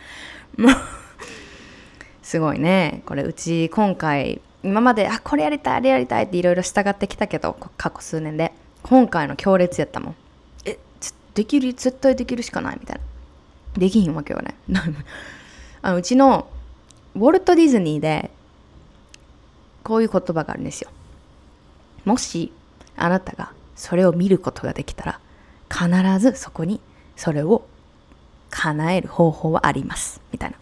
[2.29, 3.01] すごいね。
[3.07, 10.15] これうち今回今まであこれやりたいあれやりたいっていろいろ従ってきたけど過去数年で今回の強烈やったもん。
[10.67, 10.79] え
[11.33, 13.03] できる絶対できるしかないみたいな。
[13.79, 14.55] できひんわけよね。
[15.81, 16.49] あうちの
[17.15, 18.31] ウォルト・ディズニーで
[19.83, 20.91] こういう言葉があるんですよ。
[22.05, 22.53] もし
[22.99, 25.21] あなたがそれを見ることができたら
[25.71, 26.79] 必ずそこに
[27.17, 27.67] それを
[28.51, 30.21] 叶える方法はあります。
[30.31, 30.59] みたいな。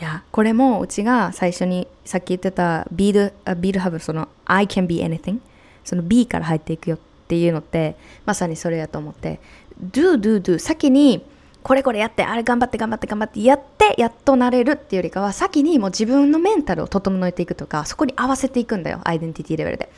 [0.00, 5.38] やこれもうちが最初にさっき言ってたビールビールハブその I can be anything
[5.84, 9.40] その B から入っていくよっていうのってまさにそれやと思って。
[9.80, 11.24] do do do 先に
[11.62, 19.90] これこれやってあれ頑張って頑張って頑張ってやってやっとなれるっていうよりかは先にもう自分のメンタルを整えていくとかそこに合わせていくんだよアイデンティティレベルで。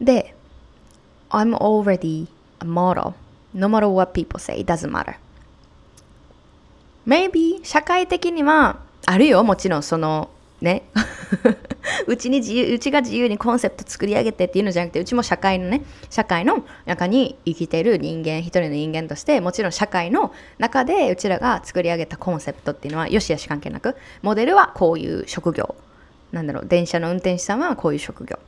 [0.00, 0.34] で
[1.30, 2.26] I'm already
[2.58, 3.14] a model.
[3.54, 5.14] No matter what people say it doesn't matter.
[7.06, 10.84] Maybe 社会的にはあるよもちろんそのね。
[12.06, 25.74] うちに自由うちが自由にコンセプト作り上げてっていうのじゃなくてうちも社会のね社会の中に生きてる人間一人の人間としてもちろん社会の中でうちらが作り上げたコンセプトっていうのはよしよし関係なくモデルはこういう職業。
[26.32, 28.38] なんだろう電車の運転手さんはこういう職業、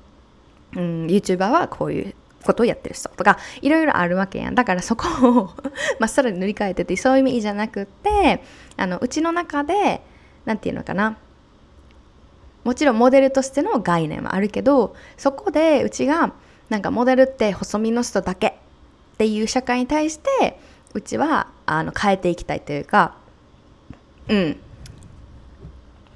[0.74, 2.14] うん、YouTuber はこういう
[2.44, 4.54] ことをやってる人とかいろいろあるわけやん。
[4.54, 5.50] だからそこを
[5.98, 8.42] まっさらに塗り替えててそういう意味じゃなくて
[8.76, 10.02] あのうちの中で
[10.44, 11.16] 何て言うのかな。
[12.64, 16.32] もちろんモデルとしての概念はあるけどそこでうちが
[16.70, 18.52] なんかモデルって細身の人だけっ
[19.18, 20.58] ていう社会に対して
[20.94, 23.16] うちはあの変えていきたいというか
[24.28, 24.56] うん。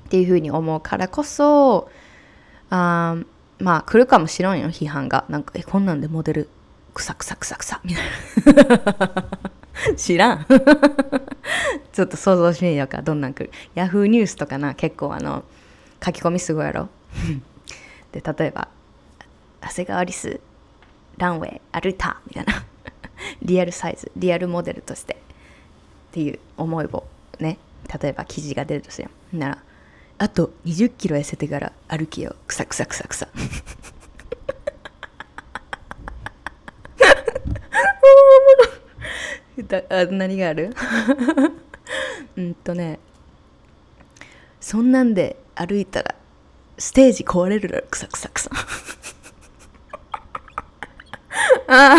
[0.07, 1.91] っていうふうに思うからこそ
[2.71, 3.17] あ
[3.59, 5.25] まあ来るかもしれんよ批判が。
[5.29, 6.49] なんかえこんなんでモデル
[6.94, 8.05] くさくさくさくさみたい
[8.55, 9.25] な。
[9.97, 10.47] 知らん。
[11.92, 13.51] ちょっと想像してみようかどんなん来る。
[13.75, 15.44] ヤフーニュースとかな結構あの
[16.05, 16.88] 書き込みすごいやろ。
[18.12, 18.68] で例えば
[19.61, 20.40] 「長谷川リス
[21.16, 22.64] ランウェイ歩いた」みたいな。
[23.42, 25.29] リアルサイズリアルモデルとして。
[26.09, 27.05] っていう思いを
[27.38, 27.59] ね
[28.03, 29.62] 例えば記事が出るとするなら
[30.18, 32.35] あと20キロ痩せてから歩きよ。
[32.46, 33.28] くさくさくさくさ
[39.66, 40.74] だあ何がある？
[42.37, 42.98] うんとね
[44.61, 46.14] そんなんで歩いたら
[46.78, 47.87] ステージ壊れるだろ。
[47.88, 48.50] くさくさくさ
[51.66, 51.96] あ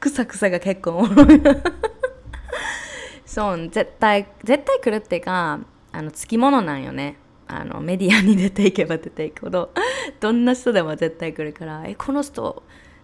[0.00, 1.40] くさくさが結構おもろい。
[3.26, 5.60] そう絶対絶対来るっていうか
[5.92, 7.16] あのつきものなんよね。
[7.46, 9.72] あのメディアに出ていけば出ていくほど
[10.20, 12.62] どんな人でも絶対来るからえこの人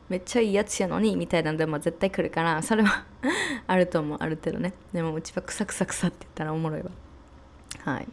[0.08, 3.04] めっちゃいいやつやのにみたいなのでも絶対来るからそれは
[3.66, 4.18] あると思う。
[4.20, 4.72] ある程度ね。
[4.92, 6.90] でもうちはクサクサクサって言ったらおもろいわ。
[7.84, 8.08] はい。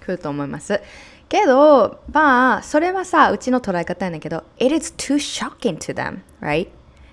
[0.00, 0.80] 来ると思います。
[1.28, 6.68] けどまあそれはさうちの捉え方やねんけど It is too shocking to them right?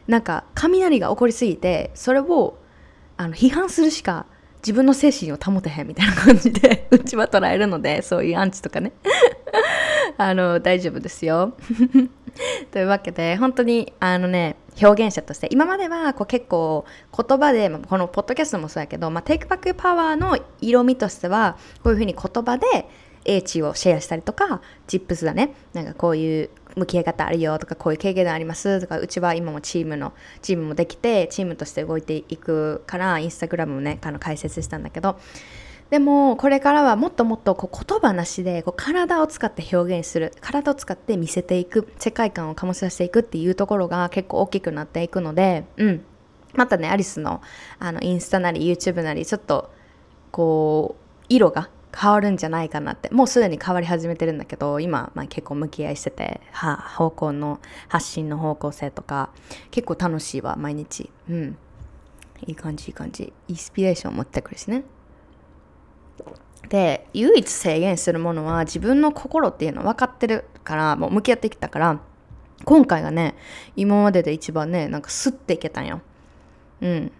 [0.07, 2.57] なんか雷が起こりすぎてそれを
[3.17, 4.25] あの批判するしか
[4.65, 8.93] 自分の精神を保てへんみたいな感じで うちは捉えるのでそういうアンチとかね。
[10.17, 11.53] あの大丈夫ですよ。
[12.71, 22.65] というわけで本当にあのね表現者として今まではこう結構言葉でこのポッドキャストもそうやけど、まあ、テイクバックパワーの色味としてはこういうふうに言葉で
[23.23, 25.53] 英知をシェアしたりとかチップスだね。
[25.73, 35.19] なんかこういう向き合い方あるよとかこういう経験がありますとかうちは今もチームのチームもできてチームとして動いていくからインスタグラムもねあの解説したんだけど
[35.89, 46.03] でもこれからはもっともっとこう言葉なしでこう体を使って表現する体を使って見せていく世界観を醸し出していくっていうところが結構大きくなっていくので、うん、
[46.53, 47.41] またねアリスの
[47.77, 49.71] あのインスタなり YouTube なりちょっと
[50.31, 53.09] こう色が変わるんじゃないかなって。
[53.09, 59.29] もうすでに変わり始めてるんだけど今、まあ、結構向き合いしてては方向の発信の方向性とか
[59.71, 61.09] 結構楽しいわ毎日。
[61.29, 61.57] うん。
[62.47, 63.31] いい感じいい感じ。
[63.47, 64.83] インスピレーション持ってくるしね。
[66.69, 71.99] で唯一制限するものは自分の心っていうの分かってるからもう向き合ってきたから
[72.63, 73.35] 今回がね
[73.75, 76.01] 今までで一番ねなんかスッていけたんよ。
[76.81, 77.11] うん。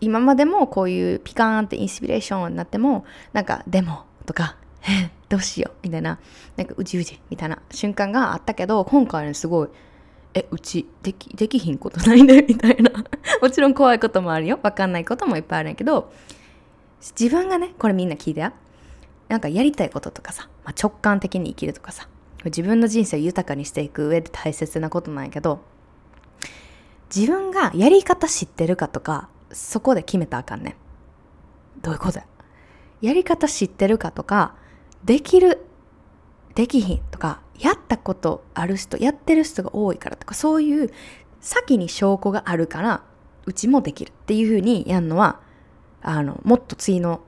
[0.00, 6.18] 今までもこういうピカーンってインスピレーションになってもなんかでもとかえ どうしようみたいな
[6.56, 9.68] なんかうじうじみたいな瞬間があったけど今回ねすごい
[10.34, 12.90] えうちできできひんことないねみたいな。
[13.42, 14.58] もちろん怖いこともあるよ。
[14.62, 16.12] 分かんないこともいっぱいあるんやけど
[17.00, 18.52] 自分がねこれみんな聞いてや。
[19.30, 22.08] なんかやりたいこととかさ、まあ、直感的に生きるとかさ
[22.44, 25.60] 自分の人生を豊かにしていく上で大切なことなんやけど
[27.14, 30.76] 自分がやり方知ってるかとかそこで決めたあかんね
[31.82, 32.26] どういうことや？
[33.00, 34.54] やり方知ってるかとか
[35.04, 35.66] できる
[36.54, 40.90] できひんとかやったことある人やってる人が多いからとかそういう
[41.40, 43.02] 先に証拠があるから
[43.46, 44.10] うちもできる。
[44.10, 45.40] っていうふうにやるのは
[46.02, 47.20] あの、もっと次の、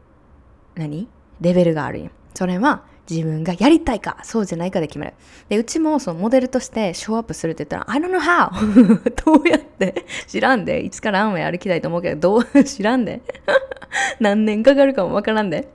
[0.74, 1.08] 何？
[1.40, 2.11] レベルがあるんよ。
[2.35, 5.14] それは自分がやりたいか、そうじゃないかで決める。
[5.48, 8.50] で、うちもそのモデルとしてショーアップするって言ったら、I don't know how!
[9.24, 10.06] どうやって？
[10.28, 10.80] 知らんで。
[10.80, 12.64] いつかランウェイ歩きたいと思うけど、どう？
[12.64, 13.22] 知らんで。
[14.20, 15.68] 何年かかるかもわからんで。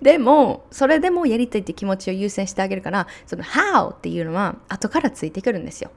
[0.00, 5.90] でも、それでもやりたいって気持ちを優先してあげるから、その how っていうのは後からついてくるんですよ。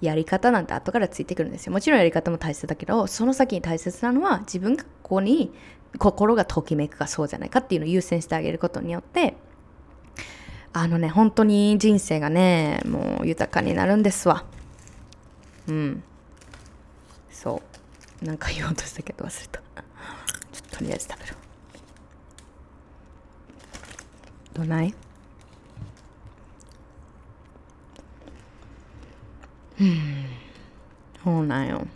[0.00, 1.72] やり方なんて後からついてくるんですよ。
[1.72, 5.54] もちろんやり方も大切だけど、その先に大切なのは自分がここに
[5.98, 9.36] 心がときめくかそうじゃないかっていうのを優先してあげることによって、
[10.76, 14.44] あのね、本当に人生がね、もう豊かになるんですわ。
[15.68, 16.02] うん。
[17.30, 17.62] そ
[18.20, 18.24] う。
[18.24, 19.60] なんか言おうとしたけど忘れた。
[19.60, 21.36] ちょっととりあえず食べる。
[24.52, 24.92] どない？
[29.80, 30.26] うん。
[31.22, 31.86] そうなんよ。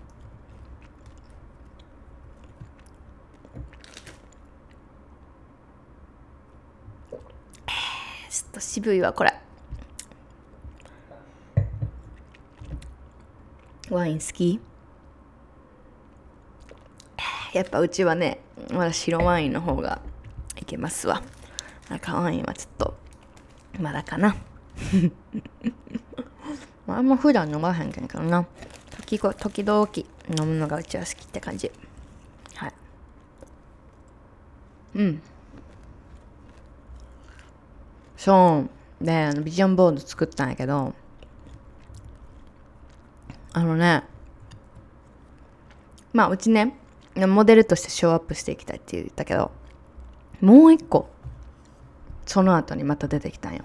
[8.31, 9.33] ちょっと渋いわこれ。
[13.91, 14.61] ワイン好き？
[17.55, 20.03] やっぱうちはねまだ白ワインの方が
[20.61, 21.23] いけますわ。
[21.89, 22.95] 赤ワインはちょっと
[23.81, 24.37] まだかな。
[26.89, 28.45] あんま普段飲まへんけどな。
[28.97, 29.89] 時時々
[30.39, 31.71] 飲むのがうちは好きって感じ。
[32.57, 32.73] はい。
[34.97, 35.23] うん。
[38.29, 38.67] そ
[39.01, 39.05] う。
[39.05, 40.95] でビジョンボード作ったんやけど
[43.55, 44.03] あのね
[46.13, 46.77] まあうちね
[47.17, 49.51] モデルとしてショーアップしていきたいって言ったけど
[50.43, 51.09] もう一個
[52.27, 53.65] その後にまた出てきたんよ。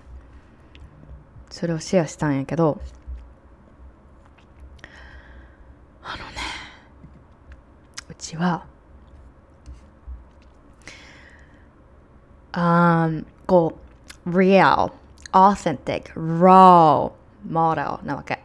[1.49, 2.79] それをシェアしたんやけど
[6.03, 6.23] あのね
[8.09, 8.65] うちは
[12.53, 13.09] あ
[13.45, 13.92] こう
[14.25, 14.91] real
[15.31, 17.11] authentic raw
[17.47, 18.39] model なわけ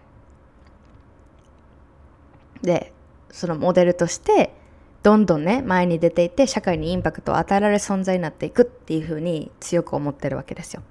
[2.63, 2.93] で
[3.31, 4.55] そのモデルとして
[5.03, 10.83] どんどんね前に出ていって社会にインパクトを与えられる存在になっていくっていうふうに強く思ってるわけですよ。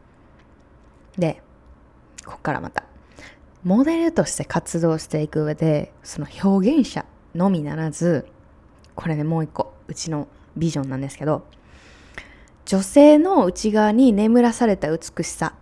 [1.18, 1.42] で
[2.26, 2.84] ここからまた
[3.64, 8.28] モデルとして活動していく上でその表現者のみならず
[8.96, 11.46] これねもう一個うちのビジョンなんですけど
[12.68, 15.56] 女性の内側に眠らされた美しさ、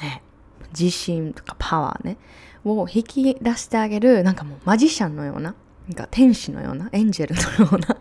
[0.00, 0.22] ね、
[0.70, 2.16] 自信とかパワーね。
[2.64, 5.54] を引き出してあげるなんかもうマジシャンのような
[5.88, 7.96] なんか天使のようなエンジェルのような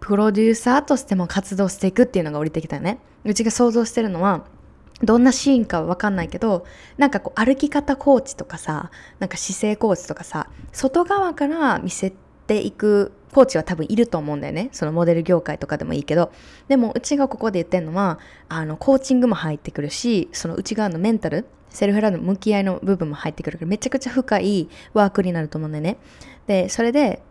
[0.00, 2.98] プロデューサーとしても活動していくっていうのが降りてきたよね。
[3.24, 4.44] うちが想像してるのは
[5.02, 6.64] どんなシーンかはわかんないけど、
[6.96, 12.12] なんかこう歩き方コーチとかさ、なんか姿勢コーチとかさ、外側から見せ
[12.46, 14.68] ていくコーチは多分いると思うんだよね。
[14.72, 16.30] そのモデル業界とかでもいいけど。
[16.68, 18.18] でもうちがここで言ってるのは、
[18.48, 25.96] あの、コーチングも入ってくるし、その内側のメンタル、セルフラブの向き合いの部分も入ってくるから、めちゃくちゃ深いワークになると思うんだよね。
[26.46, 27.22] で、それで、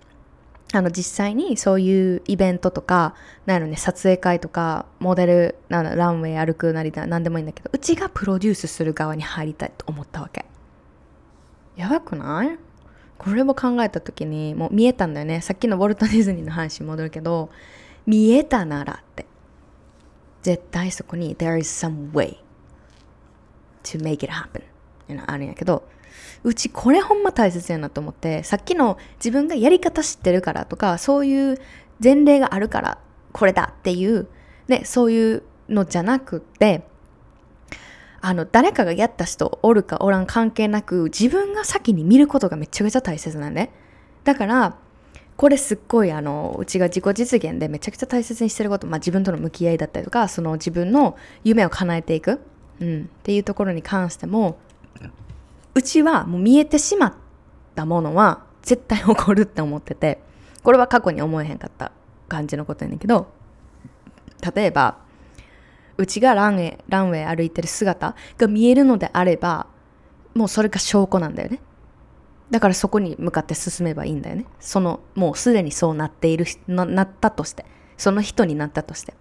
[0.73, 3.13] あの実際にそういうイベントとか、
[3.45, 10.45] なんやろね、撮影会とか、モデル、なんランウェイ歩くなりだ、なんでもいいんだけど、うちがプロデュースする側に入りたいと思ったわけ。
[11.75, 12.57] やばくない？
[13.21, 15.41] これも考えた時に、もう見えたんだよね。
[15.41, 17.51] さっきのウォルト・ディズニーの話に戻るけど、
[18.07, 19.27] 見えたならって。
[20.41, 22.37] 絶対そこに、there is some way
[23.83, 24.47] to make it happen.
[24.47, 24.51] っ
[25.05, 25.87] ていうのあるんやけど、
[26.43, 31.61] うちこれほんま大切やなと思ってさっきの自分がやり方知ってるからとかそういう
[32.03, 32.97] 前例があるから
[33.31, 34.27] これだっていう、
[34.67, 36.83] ね、そういうのじゃなくって
[38.21, 43.71] あの誰かがやった人おるかおらん関係なく自分が先に見ることがめちゃくちゃ大切なんで。
[44.23, 44.77] だから
[45.37, 52.39] これすっごいあのうちが自己実現でめちゃくちゃ大切にしてること、まあ、自分との向き合いだったりとかその自分の夢を叶えていく、
[52.79, 54.59] うん、っていうところに関しても
[55.73, 57.13] うちはもう見えてしまっ
[57.73, 60.19] たものは絶対起こるって思ってて。
[60.63, 61.91] これは過去に思えへんかった
[62.27, 63.27] 感じのことやねんけど。
[64.55, 64.97] 例えば
[66.01, 69.67] うちがランウェイランウェイ歩いてる姿が見えるのであれば
[70.33, 71.61] もうそれが証拠なんだよね
[72.49, 77.65] だからそこに向かって進めばいいんだよねそのもうすでにそうなっているななったとして
[77.97, 79.13] その人になったとして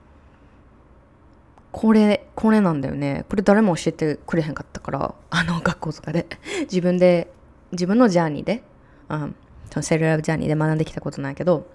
[1.73, 3.25] これ、これなんだよね。
[3.29, 6.27] これ誰も教えてくれへんかったから、あの学校とかで。
[6.63, 7.33] 自分で、
[7.73, 8.65] 自分のジャーニーで、
[9.09, 9.37] うん、
[9.71, 11.69] そのセルラブジャーニーで学んできたことないけど、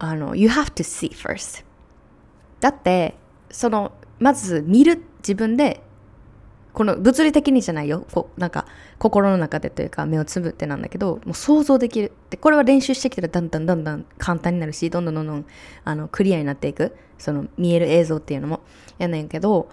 [0.00, 1.64] あの、you have to see first.
[2.60, 3.14] だって、
[3.50, 5.82] その、まず見る、自分で
[6.72, 8.06] この物理的にじゃないよ。
[8.12, 8.66] こなんか
[8.98, 12.12] 心の中でというか目をつぶってなんだけどもう想像できる。
[12.30, 15.46] でこれは練習してきたらだんだんだんだん簡単になるしどんどんどんどん
[15.84, 16.96] あのクリアになっていく。
[17.18, 18.60] その見える映像っていうのも。
[18.98, 19.68] やねんけど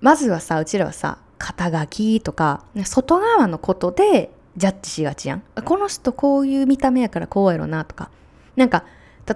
[0.00, 5.42] まずはさうちらはさ肩書きとか外側のことでジャッジしがちやん。
[5.64, 8.10] この人こういう見た目やからこうやろなとか。
[8.56, 8.84] なんか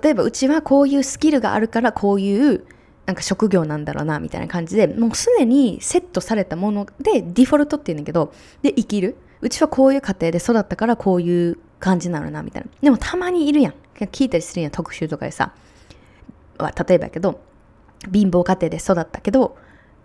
[0.03, 2.65] 例えばうちはこういうスキルがあるからこういう
[3.07, 8.33] なんか職業なんだろうなみたいな感じでもうすでにセットされたものでデフォルトっていうんだけど
[8.63, 9.17] で生きる。
[9.41, 12.69] うちはこういう家庭で育ったからこういう感じなのなみたいな。
[12.81, 13.75] でもたまにいるやん。
[13.95, 15.53] 聞いたりするやん特集とかでさ。
[16.59, 17.41] 例えばやけど
[18.13, 19.57] 貧乏家庭で育ったけど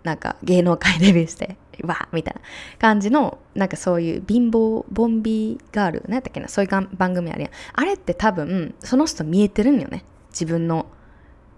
[0.02, 2.40] なんか芸能界デビューしてわみたいな
[2.78, 7.50] 感じのなんかそういう貧乏ボンビーガール何やったっけなそういう番組あるやん。
[7.74, 10.04] あれって多分その人見えてるんよね。
[10.30, 10.86] 自分の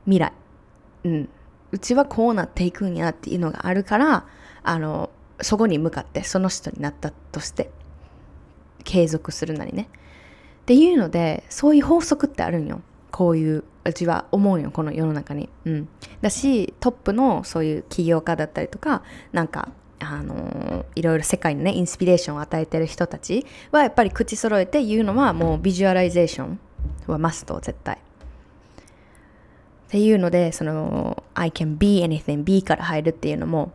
[0.05, 0.33] 未来。
[1.05, 1.29] うん、
[1.73, 4.27] うちはこうなっていくんやっていうのがあるから
[4.63, 7.71] あのそこに向かってその人になったとして
[8.85, 9.89] 継続するなりね。
[10.63, 12.83] っていうのでそういう法則ってあるんよ。
[13.11, 15.89] こういううちは思うよこの世の中に、うん、
[16.21, 26.61] だしトップのそういう起業家だったりとかなんかあのいろいろ世界にねインスピレーションを与えてる人たちはやっぱり口揃えて言うのはもう visualization
[27.07, 27.99] はマスト絶対。
[29.91, 33.73] っていうので、その、I can be anything, be から入るっていうのも、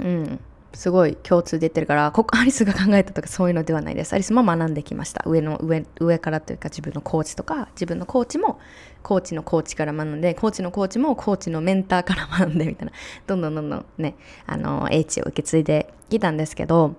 [0.00, 0.40] うん、
[0.72, 4.12] すごい共通出てるから、ここ アリスが考えたとかそういうのではないです。
[4.12, 5.22] アリスも学んできました。
[5.24, 8.58] 上の上、上からというか自分のコーチとか、自分のコーチも、
[9.04, 12.92] コーチのコーチから学んで、コーチのコーチもコーチのメンターから学んでみたいな、
[13.28, 14.16] どんどんどんどんね、
[14.48, 16.96] あの、英知を受け継いできたんですけど、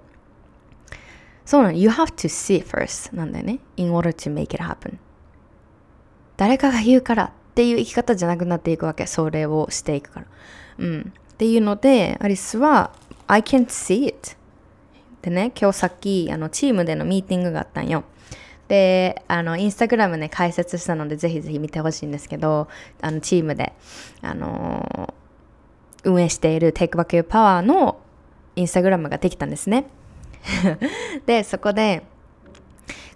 [1.44, 3.60] そうなの、you have to see first なんだよね。
[3.76, 5.00] in order to make it happen.
[6.38, 9.06] 誰かが言うからっていう生き方じゃなくなっていくわけ。
[9.06, 10.26] それをしていくから。
[10.80, 11.14] うん。
[11.34, 12.92] っていうので、アリスは、
[13.28, 14.36] I can't see it.
[15.22, 18.04] でね、今日さっき、あの、チームでのミーティングがあったんよ。
[18.68, 22.70] で、あの、インスタグラムね、解説したので、ぜひぜひ見てほしいんですけど、
[23.02, 23.74] あの、チームで、
[24.22, 28.00] あのー、運営している Take Back Your Power の
[28.56, 29.86] インスタグラムができたんですね。
[31.28, 32.04] で、そこで、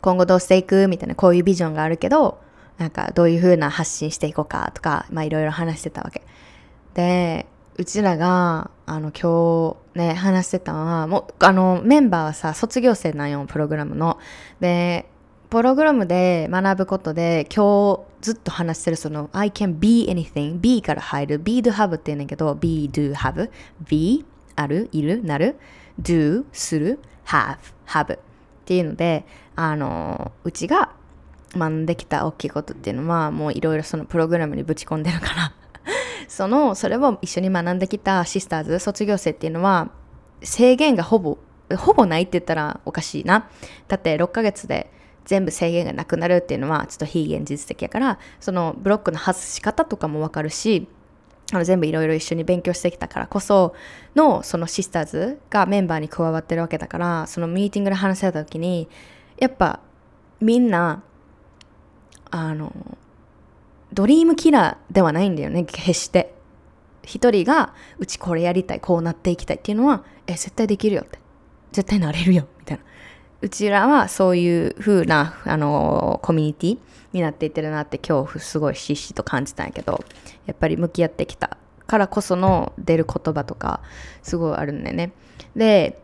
[0.02, 0.88] 今後どうしていく？
[0.88, 2.38] みたいなこういうビジョンがあるけど
[2.78, 6.22] なんかどういう風な発信していこうかとかまあいろいろ話してたわけ。
[6.94, 7.46] で
[7.78, 14.18] うちらがあの今日ね話してたのはもうあのメンバーはさ卒業生なんよプログラムの。
[14.60, 15.06] で
[15.50, 21.40] プログラムで学ぶことで今日ずっと話してるその I can be anything be から入る。
[21.40, 23.50] be do have って言うんだけど be do have
[23.88, 24.90] be ある？
[24.92, 25.24] いる？
[25.24, 25.58] なる
[26.02, 27.58] ？do する？have
[27.88, 28.20] have っ
[28.66, 30.94] ていうのであのうちが
[31.56, 35.54] 学んできた大きいことっていうのはもういろいろそのプログラムにぶち込んでるから。
[36.28, 39.92] そのそれを一緒に学んできたシスターズ卒業生っていうのは
[40.42, 41.38] 制限がほぼ
[41.78, 43.48] ほぼないって言ったらおかしいな。
[43.88, 44.92] だって6ヶ月で
[45.26, 50.88] 全部制限がなくなるっていうのはちょっと非現実的やからそのブロックの外し方とかもわかるし
[51.52, 53.76] あの全部いろいろ一緒に勉強してきたからこそ
[54.16, 58.88] のそのシスターズがメンバーに加わってるわけだからそのミーティングで話せた時に
[59.38, 59.80] やっぱ
[60.40, 61.04] みんな
[62.36, 62.74] あの
[63.94, 66.34] ドリームキラーではないんだよね決して。
[67.04, 71.20] 一人がうちこれやりたいこうなっていきたいっていうのはえ絶対できるよって。
[71.72, 72.84] 絶対なれるよみたいな。
[73.42, 76.78] うちらはそういう風なあのコミュニティ
[77.14, 80.04] になっていってるなって恐怖すごいひしひしと感じたんやけど
[80.46, 81.58] やっぱり向き合ってきた
[81.88, 83.82] からこその出る言葉とか
[84.24, 85.14] すごいあるんだよね。
[85.56, 86.02] で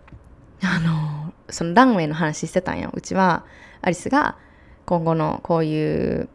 [0.64, 2.92] あのそのランウェイの話してたんよ。
[2.94, 3.44] うちは
[3.82, 4.38] アリスが
[4.86, 6.30] 今後のこういう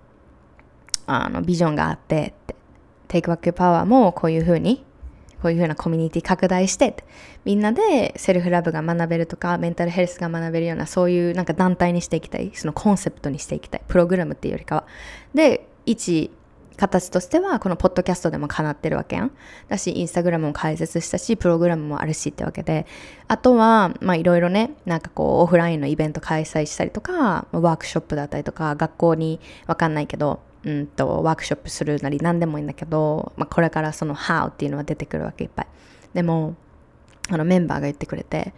[1.07, 2.57] あのビジョンがあってって、
[3.09, 4.85] テイクバックパワーもこういうふうに、
[5.43, 6.97] こういうふうなコミュニティ拡大して、
[7.45, 14.87] みんなでセルフラブが学べるとか、メンタルヘルスが学べるような、そういうなんか団体にしていきたい、そのコンセプトにしていきたい、プログラムっていうよりかは。
[15.35, 16.31] で、一、
[16.77, 19.33] 形としてはこのポッドキャストでも叶ってるわけやん。
[19.69, 22.87] だし、インスタグラムも開設したし、プログラムもあるしってわけで、
[23.29, 35.67] あとは、まあいろいろね、なんかこう、オフラインのイベント開催したりとか、ワークショップだったりとか、学校にわかんないけど、うんと、ワークショップするなり何でもいいんだけど、まあ、これからその How っていうのは出てくるわけいっぱい。
[36.13, 36.57] でも、
[37.29, 38.53] あのメンバーが言ってくれて、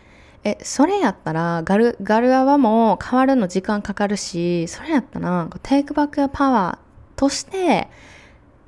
[0.44, 6.87] え、それやったらガル、ガルアワも変わるの時間かかるし、それやったら、テイクバックやパワー
[7.18, 7.88] として、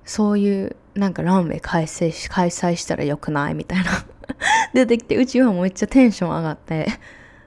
[0.05, 3.91] そういうなんかランウェイ開催し、開催したらよくないみたいな。
[4.75, 6.89] 出てきて、うちはめっちゃテンション上がって、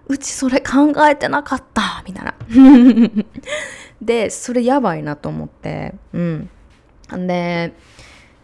[0.07, 2.35] うちそれ考えてなかったみたいな。
[4.01, 6.49] でそれやばいなと思ってうん。
[7.27, 7.73] で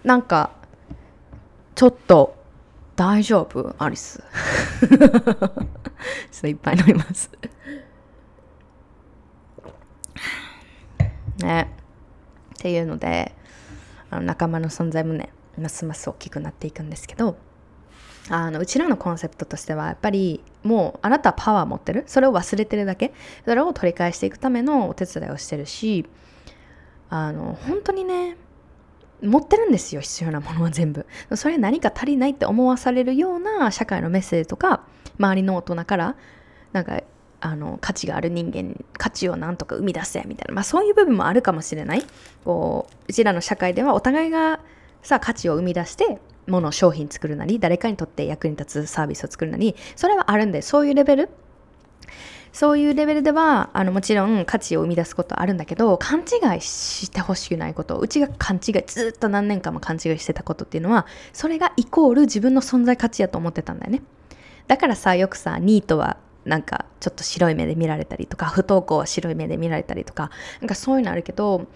[0.03, 0.51] なんか
[1.75, 2.35] ちょっと
[2.95, 3.75] 大丈夫？
[3.77, 4.21] アリス。
[4.89, 5.49] ちょっ
[6.41, 7.31] といっぱい飲みます。
[11.37, 11.78] ね。
[12.59, 13.33] っていうので
[14.09, 17.37] あの仲間の存在もねますます大きくなっていくんですけど
[18.29, 22.03] あのうちらのコンセプトとしてはやっぱりもうあなたはパワー持ってる？
[22.05, 23.13] それを忘れてるだけ？
[23.45, 26.05] それを取り返していくためのお手伝いをしてるし
[27.09, 28.35] あの本当にね
[29.23, 31.05] 持ってるんですよ必要なものは全部。
[31.35, 34.83] それ何か足りないって思わされるような社会のメッセージとか
[35.17, 36.15] 周りの大人から
[36.71, 37.01] なんか
[37.41, 42.03] あの価値がある人間価値をなんとか生み出せみたいな、まあ、そういう部分もあるかもしれない。
[42.43, 44.59] こううちらの社会ではお互いが
[45.01, 51.29] さ価値を生み出してもの商品作るなり誰かにとって役に立つサービスを作るなりそれはあるんでそういうレベル。
[52.51, 57.97] そういうレベルではあのもちろん価値を生み出すことあるんだけど勘違いしてほしくないこと。
[57.97, 64.01] うちが勘違いずっと何年間も勘違いしてたことっていうのはそれがイコール自分の存在価値やと思ってたんだよね。
[64.67, 70.31] だからさよくさニートはなんかちょっと白い目で見られたりとか不登校は白い目で見られたりとか
[70.61, 71.67] なんかそういうのあるけど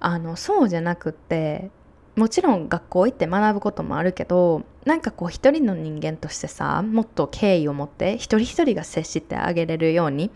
[0.00, 1.70] あのそうじゃなくって
[2.16, 10.30] もちろん学校行って学ぶこともあるけどなんかこう一人の人間としてさもっと敬意を持って一人一人が接してあげれるように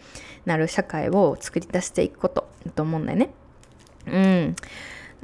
[0.44, 3.30] なる社会を作り出していくことだと思うんだよね。
[4.06, 4.56] うん。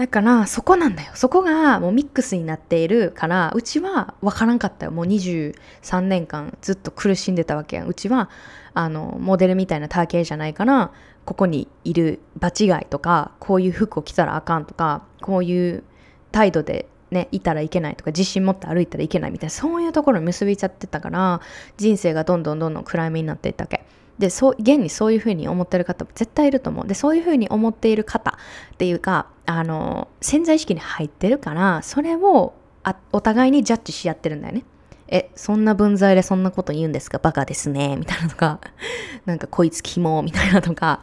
[0.01, 1.13] だからそこなんだよ。
[1.15, 4.93] そこがもうミックスになっているからうちは分からんかったよ。
[4.93, 7.87] もう23年間ずっと苦しんでたわけやん。
[7.87, 8.31] うちは
[8.73, 10.91] あのモデルみたいな体型じゃないから
[11.27, 15.85] ここにいる場違いとかこういう服を着たらあかんとかこういう
[16.33, 21.43] 態度でね、いたらいけないとか自信持って歩いたらいけないみたいなそういうところに結びちゃってたから
[21.77, 23.85] 人生がどんどんどんどん暗闇になっていったわけ
[24.21, 28.39] でそう現にそういうふうに思ってる方も絶対いると思うでそういうふうに思っている方
[28.75, 32.55] っていうかあの潜在意識に入ってるからそれを
[32.85, 34.65] あお互いにジャッジし合ってるんだよね
[35.13, 37.19] え、そんな分際でそんなこと言うんですか？
[37.19, 37.97] バカですね。
[37.97, 38.61] みたいなとか、
[39.27, 41.01] なんかこいつキモみたいなとか、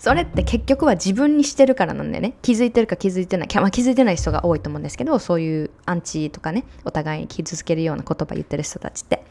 [0.00, 2.34] それって結局は自分にしてるからなんだよね。
[2.42, 3.48] 気づいてるか気づいてない。
[3.54, 9.22] まあ、気づいてない人が多いと思うんですけど、そういうアンチとかね、お互いに傷つけるような言葉言ってる人たちって。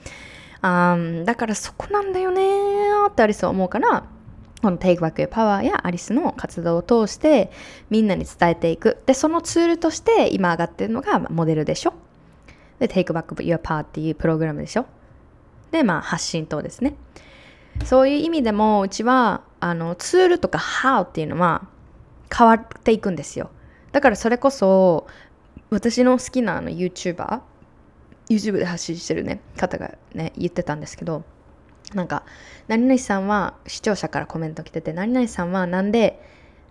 [0.67, 2.41] あだからそこなんだよね
[3.07, 4.03] ってアリスは思うから、
[4.63, 7.51] この Take Back Your Power やアリスの活動を通して
[7.91, 8.97] みんなに伝えていく。
[9.05, 11.93] で、そのツールとして今上がってるのがモデルでしょ。
[12.79, 14.87] で、Take Back Your Power っていうプログラムでしょ。
[15.69, 16.95] で、まあ発信等ですね。
[17.83, 21.67] そういう意味でもうちはあのツールとか How っていうのは
[22.35, 23.51] 変わっていくんですよ。
[23.91, 25.05] だからそれこそ
[25.69, 27.41] 私の好きなあの YouTuber
[28.29, 31.23] YouTube で発信してるね方がね言ってたんですけど
[31.93, 32.23] なんか
[32.67, 36.21] 何々さんは視聴者からコメント来てて何々さんはなんで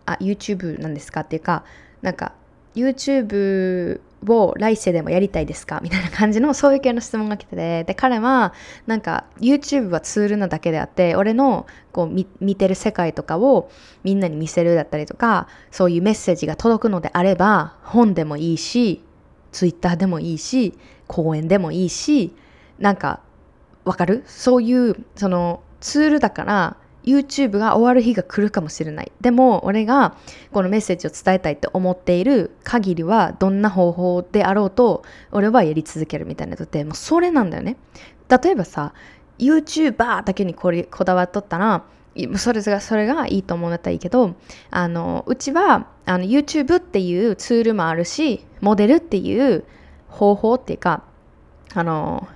[0.07, 1.65] あ YouTube なんですかっていうか
[2.03, 2.35] なんか
[2.75, 5.81] YouTube を来世でもやりたいですか？
[5.83, 8.53] みたいな感じのそういう系の質問が来ててで彼は
[8.87, 13.71] なんか YouTube はツールなだけであって俺のこう見てる世界とかを
[14.03, 19.05] みんなに見せるだったりとかそういうメッセージが届くのであれば本でもいいし
[19.53, 20.77] Twitter でもいいし
[21.07, 22.35] 講演でもいいし
[22.79, 23.21] なんか
[23.85, 24.23] わかる？
[24.27, 29.13] そういうそのツールだから YouTube が終わる日が来るかもしれない。
[29.21, 30.17] でも俺が
[30.53, 37.77] このメッセージを伝えたいって思っている限りはどんな方法であろうと俺はやり続けるみたいなのってもうそれなんだよね。
[38.29, 38.95] 例えばさ
[39.39, 41.85] YouTuber だけにこれこだわっとったら
[42.37, 44.35] それがそれがいいと思うんだったらいいけど
[44.71, 49.65] あのうちはあの YouTube っていうツールもあるしモデルっていう
[50.15, 51.03] 方法っていうか
[51.75, 52.27] あの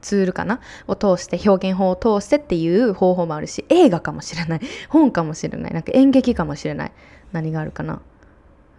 [0.00, 0.60] ツールかな？
[0.88, 4.60] を通して表現法を通してっていう方法もあるし映画かもしれない。
[4.88, 5.74] 本かもしれない。
[5.74, 6.92] なんか演劇かもしれない。
[7.32, 8.00] 何があるかな？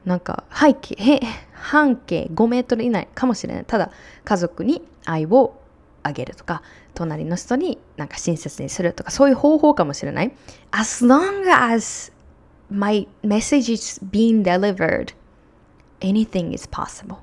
[0.04, 1.22] なんか背景
[1.54, 3.66] 半径5メートル以内かもしれない。
[3.66, 3.92] ただ
[4.26, 5.62] 家族に愛を
[6.02, 6.64] あげるとか
[6.96, 10.32] 隣の人になんか親切にするとかそういう方法かもしれない。
[10.72, 12.12] As long as
[12.72, 15.14] my message is being delivered
[16.00, 17.18] anything is possible.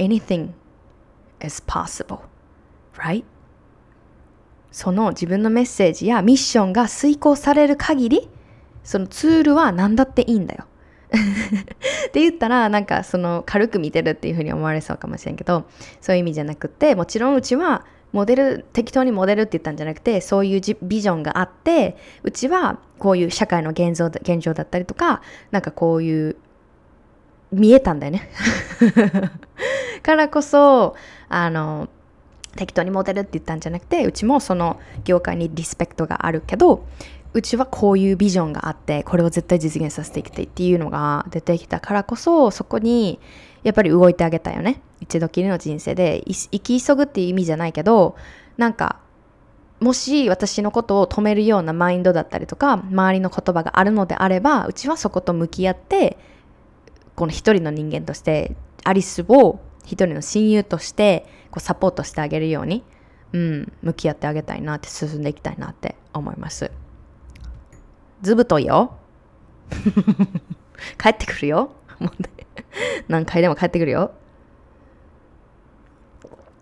[0.00, 0.50] Anything
[1.44, 2.30] is possible
[3.00, 3.24] right?
[4.70, 8.28] その自分のメッセージやミッションが遂行される限り、
[8.84, 10.64] そのツールは何だっていいんだよ。
[11.10, 15.64] って言ったらなんかその軽く見てるっていうふうに思われそうかもしれんけど
[16.00, 25.20] そういう意味じゃなくてもちろんうちはモデル適当にモデルって言ったんじゃなくてそういうビジョンがあってうちはこういう社会の現状現状だったりとか
[25.50, 26.36] なんかこういう
[27.52, 28.28] 見えたんだよね。
[30.02, 30.94] からこそ
[31.28, 31.88] あの
[32.56, 36.84] 適当にモデルって言ったんじゃなくてうちもその業界にリスペクトがあるけど
[37.32, 43.20] うちはこういうビジョンがあってこれを絶対実現させていきたいっていうのが出てきたからこそそこに
[43.62, 44.80] やっぱり動いてあげたよね。
[45.00, 48.16] 一度きりの人生で生き急ぐっていう意味じゃないけど
[48.56, 48.98] なんか
[49.80, 56.18] もし私のことを止めるようなマインドだったりとか周りの言葉があるのであればうちはそこと向き合って
[57.20, 62.82] この一人の人間としてアリスを一人の親友としてこうサポートしてあげるように、
[63.34, 66.70] うん、向き合ってあげたいなって進んでいきたいなって思います。
[68.22, 68.96] ずぶといよ。
[70.96, 71.72] 帰ってくるよ。
[73.08, 74.12] 何回でも帰ってくるよ。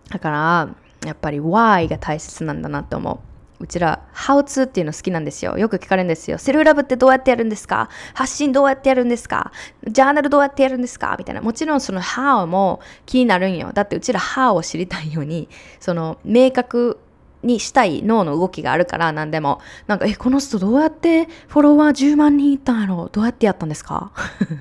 [0.09, 3.23] だから、やっぱり why が大切なんだなって思
[3.59, 3.67] う。
[3.67, 5.57] ちら、How to っていうの好きなんですよ。
[5.57, 6.37] よく聞かれるんですよ。
[6.37, 7.89] セルラブってどうやってやるんですか？
[8.13, 9.51] 発信どうやってやるんですか？
[9.87, 11.15] ジャーナルどうやってやるんですか？
[11.19, 11.41] みたいな。
[11.41, 13.71] もちろんその How も気になるんよ。
[13.73, 15.49] だってうちら How を知りたいように、
[15.79, 16.99] その明確
[17.41, 19.61] にしたい脳の動きがあるから何でも。
[19.87, 23.09] なんかえこの人どうやってフォロワー10万人いったんやろ？
[23.11, 24.11] どうやってやったんですか？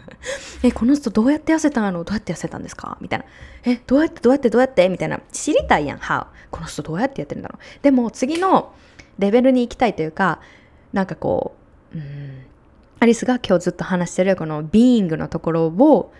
[0.62, 2.04] えこの人どうやって痩せたんやろ？
[2.04, 2.98] どうやって痩せたんですか？
[3.00, 3.24] みたいな。
[3.64, 4.88] えどうやってどうやってどうやって？
[4.88, 5.20] みたいな。
[5.32, 7.82] 知りたいやん How この人どうやってやってるんだろう。
[7.82, 8.72] でも次の
[9.18, 10.40] レベルに行きたいというか
[10.92, 11.54] なんかこ
[11.94, 12.44] う、うん、
[13.00, 16.12] アリスが今日ずっと話してるこのビーイングのところを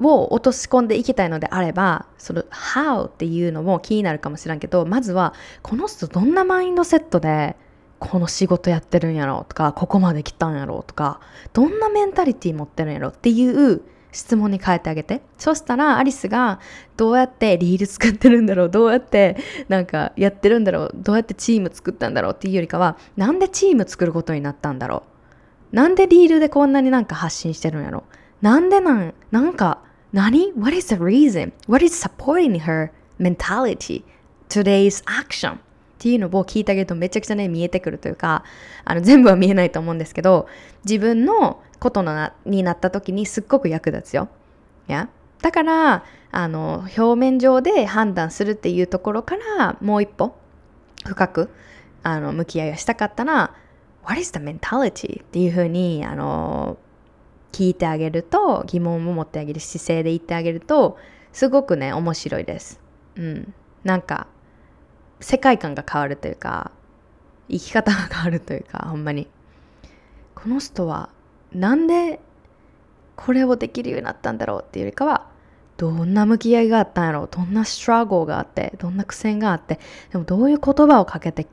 [0.00, 7.56] を落とし込んでいきたいのであればその How っていうのも気になるかもしれんけどまずはこの人どんなマインドセットで
[8.00, 11.20] この仕事やってるんやろうとかここまで来たんやろうとか
[11.52, 13.82] どんなメンタリティー持ってるんやろうっていう
[14.14, 16.60] 質問に変えてあげてそしたらアリスが
[16.96, 19.36] どうやってリール作ってるんだろうどうやって
[19.68, 25.02] なんかやってるんだろうどうやってチーム作ったんだろうっていうよりかはなんでチーム作ることになったんだろ
[25.72, 28.04] うなんでリールでこんなになんか発信してるんやろ
[28.40, 29.78] なんでなん、なんか、
[30.12, 31.52] 何 ?What is the reason?
[31.66, 34.04] What is supporting her mentality?
[34.50, 35.54] Today's action?
[35.54, 35.58] っ
[35.98, 38.44] ていうのを聞いてあげるとめちゃくちゃね見えてくるというか
[38.84, 40.46] あの全部は見えないと思うんですけど
[40.84, 44.30] 自分のことなになった時にすっごく役立つよ。
[44.86, 45.10] や？
[45.42, 50.34] だからあの表面上で判断するっていうところからもう一歩
[51.04, 51.50] 深く
[52.02, 53.54] あの向き合いをしたかったら
[54.04, 55.22] What is the mentality?
[55.22, 56.78] っていうふうにあの
[57.52, 60.96] 聞いてあげると疑問を持ってあげる姿勢で言ってあげると
[61.34, 62.80] すごくね面白いです。
[63.16, 63.54] うん、
[63.84, 64.26] なんか
[65.20, 66.72] 世界観が変わるというか
[67.50, 69.28] 生き方が変わるというかほんまに
[70.34, 71.10] この人は
[71.54, 72.20] なんで
[73.16, 75.28] これをできるようになったんだろうっていうよりかは
[75.76, 79.80] どんな向き合いがあったんやろうどんなストラゴがあってどんな苦戦があって
[80.12, 81.46] でもどういう言葉をかけて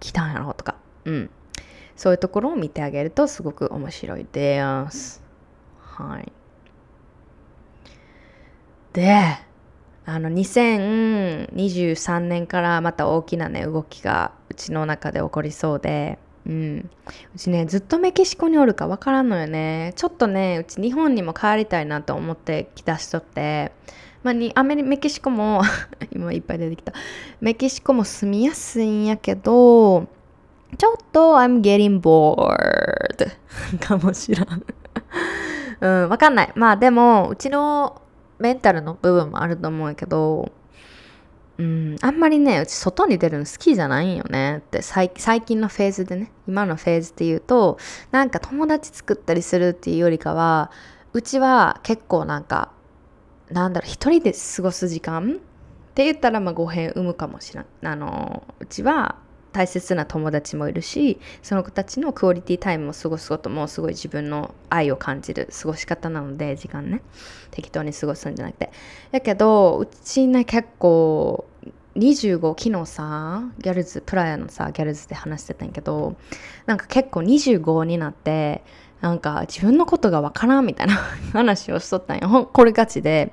[0.00, 0.76] きたんやろうとか。
[1.04, 1.30] うん。
[1.94, 5.22] そういうところを見てあげるとすごく面白いです。
[5.80, 6.32] はい。
[8.92, 9.38] で
[10.04, 16.18] あの2023年からまた大きなね動きがうちの中で起こりそうで。
[16.46, 16.90] うん、
[17.34, 19.92] うちねずっとメキシコにおるかわからんのよね。
[19.96, 23.72] ちょっとねうち日本にも帰りたいなと思ってきた人って。
[24.22, 25.62] まあ、にアメリメキシコも
[26.10, 26.92] 今いっぱい出てきた。
[27.40, 30.08] メキシコも住みやすいんやけど
[30.78, 33.30] ちょっと I'm getting bored
[33.80, 34.62] かもしらん。
[35.80, 36.52] うん、わかんない。
[36.54, 38.00] まあでも、うちの
[38.38, 40.50] メンタルの部分もあると思うけど、
[41.58, 47.78] うん、あんまりね、うち外に出るの好きじゃないんよねって最近のフェーズでね、今のフェーズっていうと、
[48.10, 50.70] なんか友達作ったりするっていうよりかは、
[51.14, 52.72] うちは結構なんか、
[53.50, 57.66] なんだろう、一人で過ごす時間って言ったらまあ語弊生むかもしれん。
[57.82, 59.16] あの、うちは
[59.56, 67.00] 大切な友達もいるしその子たちのクオリティタイムを過ごすこともすごい自分の愛を感じる過ごし方なので時間ね。
[67.52, 68.70] 適当に過ごすんじゃなくて。
[69.12, 71.46] だけどうちね結構
[71.96, 76.16] 25昨日さギャルズプライヤのさギャルズで話してたんやけど
[76.66, 78.62] なんか結構25になって
[79.00, 80.96] なんか自分のことがわからんみたいな
[81.32, 82.50] 話をしとったんよ。
[82.52, 83.32] これガチで。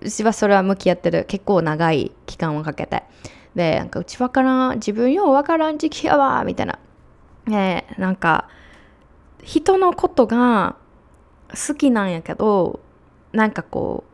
[0.00, 1.26] うちはそれは向き合ってる。
[1.28, 3.02] 結構長い期間をかけて。
[3.54, 6.78] で、なんかうちわからん、自分ようわからん時期やわ、みたいな。
[7.46, 8.48] で、なんか、
[9.42, 10.76] 人のことが
[11.50, 12.80] 好きなんやけど、
[13.32, 14.04] なんかこ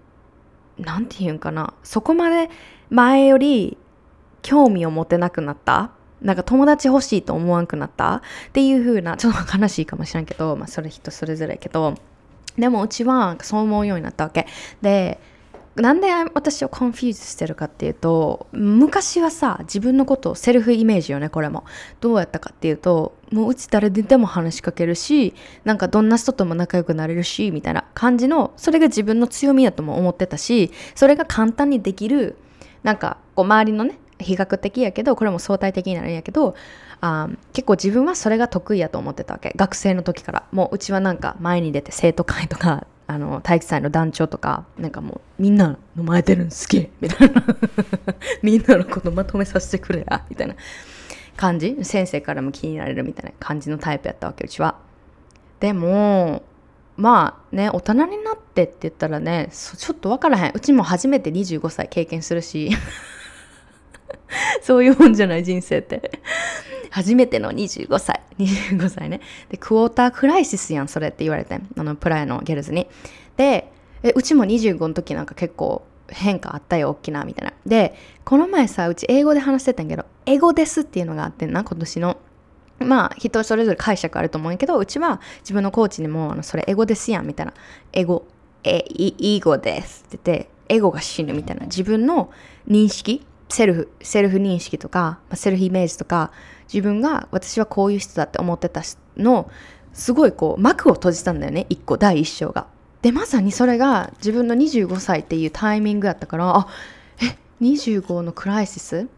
[0.79, 2.51] う、なんて言うんかな、そこまで
[2.91, 3.77] 前より
[4.43, 5.91] 興味を持てなくなった
[6.23, 8.21] なんか友達欲しいと思わんくなったっ
[8.53, 11.95] ていう風な、ちょっと悲しいかもしれんけど、まあそれ人それぞれやけど、
[12.57, 14.47] でもうちはそう思うようになったわけ。
[14.81, 15.21] で、
[15.77, 21.65] なんで私を confuse してるかっていうと昔はさ自分のことをセルフイメージよねこれも。
[22.01, 32.37] どうやったかっていうともううち誰ででも話しかけるしなんかどんな人とも仲良くなれるしみたいな感じのそれが自分の強みだとも思ってたしそれが簡単にできる
[32.83, 36.55] なんかこう周りのね比較的やけどこれも相対的になるんやけど
[37.01, 39.53] あ結構自分はそれが得意やと思ってたわけ。
[39.57, 40.45] 学生の時から。
[40.53, 47.45] もううちはなんか前に出て生徒会とかあの体育祭の団長とかなんかもうみんなの前出るんすげえみたいな。
[48.43, 50.57] みんなのことまとめさせてくれやみたいな。
[51.37, 51.77] 感じ？
[51.83, 54.77] 先生からも気になれるみたいな感じのタイプやったわけうちは。
[55.61, 56.43] でも
[56.97, 60.53] まあね大人になってって言ったらねちょっと分からへん。
[60.55, 62.71] うちも初めて25歳経験するし。
[64.63, 66.21] そういうもんじゃない人生って
[66.91, 68.21] 初めての25歳。
[68.39, 69.21] 25歳ね。
[69.51, 72.87] で、クォータークライシスやん、それって言われてあの、プライのギャルズに。
[73.37, 73.71] で、
[74.03, 77.55] えうちも25の時なんか結構変化あったよ、大きな、みたいな。
[77.67, 77.95] で、
[78.25, 82.17] この前さ、うち英語で話してたんやけど、英語ですっていうのがあってんな、今年の。
[82.79, 87.55] まあ、人それぞれ解釈あると思うんやけど、うちは自分のコーチにも、あの、それ英語ですやん、みたいな。
[87.93, 88.27] 英語、
[88.65, 91.67] え、いい語ですって言って、英語が死ぬみたいな。
[91.67, 92.31] 自分の
[92.69, 96.33] 認識セルフ、セルフ認識とか、セルフイメージとか、
[96.73, 98.83] 自分が私はこういう人だって思ってた
[99.17, 99.51] の、
[99.93, 102.67] すごいこう幕を閉じたんだよね、一個、第一章が。
[103.03, 106.69] で、まさにそれが自分の25歳っていうタイミングやったから、あ、
[107.23, 109.09] え、25のクライシス？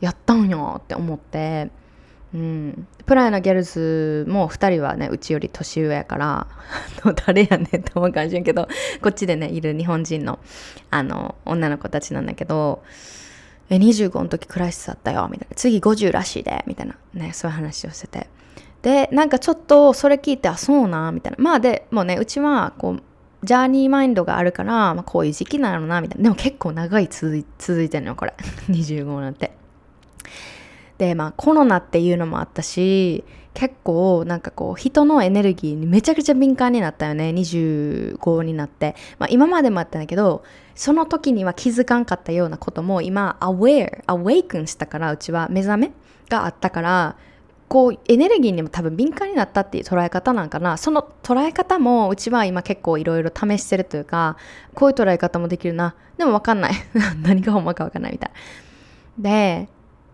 [0.00, 1.70] やったんよって思って、
[2.34, 6.46] うん、プライのギャルズも2人はねうちより年上やから
[7.26, 8.68] 誰やねんって思うかもしれんけど
[9.00, 10.38] こっちでねいる日本人の
[10.90, 12.82] あの女の子たちなんだけど
[13.74, 15.56] え、25の時クライシスだったよ、みたいな。
[15.56, 16.96] 次50らしいで、みたいな。
[17.14, 18.28] ね、そういう話をしてて。
[18.82, 21.38] で、なんかちょっとそれ聞いて、あ、そうな、みたいな。
[21.38, 23.02] まあで、もうね、うちは、こう、
[23.44, 26.24] ジャーニーマインドがあるから、まあ、こういう時期なのな、みたいな。
[26.24, 28.34] でも結構長い続い続いてるのよ、これ。
[28.68, 29.52] 25なんて。
[30.98, 33.24] で、まあコロナっていうのもあったし、
[33.54, 37.30] 結構なんかこう人のエネルギーにめちゃくちゃ敏感になったよね。
[37.30, 40.42] 25になって、まあ、今までもあったんだけど
[40.74, 45.92] その時には気づかんかったようなことも今 aware awaken したからうちは目覚め
[46.28, 47.16] があったから
[47.68, 50.76] こうエネルギーにも多分敏感になったっていう捉え方なんかな。
[50.76, 54.36] その捉え方もうちは今結構いろいろ試してるというか
[54.74, 55.94] こういう捉え方もできるな。
[56.18, 56.72] でも分かんない。
[57.22, 58.30] 何がほんまか分かんないみたい。
[59.18, 59.68] で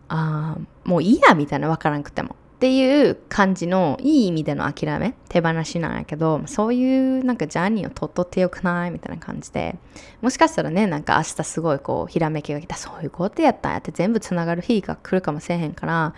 [0.08, 2.36] あもういいやみたいな分からんくても。
[2.60, 9.76] っていう感じのいい意味での諦め手放しなんやけどそういうなんかジャーニーをとっとってよくないみたいな感じで
[10.20, 16.12] もしかしたらねなんか明日すごいこうひらめきが来たそういうことやったんやって全部つながる日が来るかもしれへんから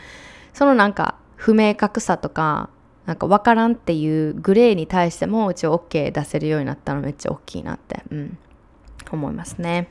[0.53, 2.71] そのなんか不明確さとか
[3.07, 8.39] なんか分からんっていうグレーに対してもうち OK 出せるようになったのめっちゃ大きいなって、うん、
[9.13, 9.87] 思いますね。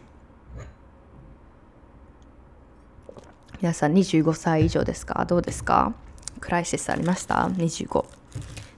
[3.62, 5.24] 皆さん25歳以上ですか？
[5.24, 5.94] どうですか？
[6.42, 8.06] クライシスありました ?25。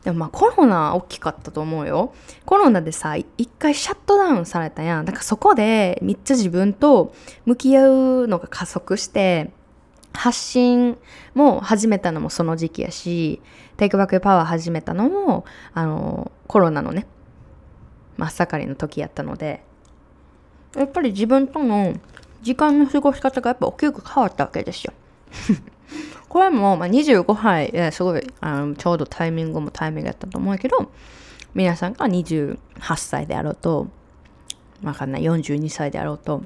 [0.04, 2.14] でもまあコロナ大きかったと思うよ。
[2.46, 5.06] コロナでさ、一回シャットダウンされたやん。
[5.06, 9.52] だからそこでめっちゃ自分と向き合うのが加速して、
[10.14, 10.98] 発信
[11.34, 13.42] も始めたのもその時期やし、
[13.78, 17.08] テイクバックパワー始めたのも、あの、コロナのね、
[18.18, 19.64] 真っ盛りの時やったので、
[20.76, 21.96] やっぱり自分との
[22.42, 24.94] 時間の過ごし方がやっぱ大きく変わったわけですよ。
[26.34, 30.92] これも、まあ、25歳、すごいあのちょうどタイミングもタイミングやったと思うけど、
[31.54, 32.58] 皆さんが28
[32.96, 33.88] 歳であろうと、
[34.84, 36.42] わかんない、42歳であろうと、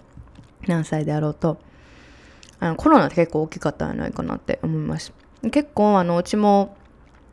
[0.67, 1.57] 何歳であろうと、
[2.59, 5.13] あのコロナって結構大きかったんじゃないかなって思います。
[5.53, 6.75] 結構、あの、うちも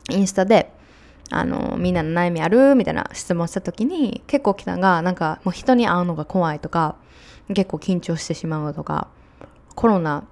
[0.09, 0.71] インスタで、
[1.31, 2.73] あの、みんなの悩みある？
[2.75, 6.95] みたいな質問した時に、結構来たのが、なんか、もう人に会うのが怖いとか、
[7.49, 9.09] 結構緊張してしまうとか、
[9.75, 10.23] コロナ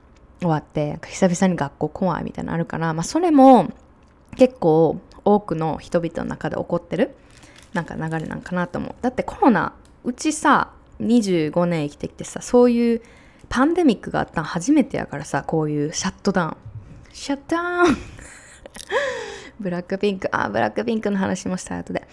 [0.43, 3.71] 終わってなんか久々に学校怖いみたいなのあるからまあそれも
[4.35, 7.15] 結構多くの人々の中で起こってる
[7.73, 8.95] なんか流れなんかなと思う。
[9.01, 9.73] だってコロナ
[10.03, 13.01] うちさ25年生きてきてさそういう
[13.49, 16.57] パンデミックがあったん初めてやからさこういうシャットダウン。
[17.13, 17.97] シャットダウン。
[19.59, 20.29] ブラックピンク。
[20.31, 22.07] あブラックピンクの話もした後で。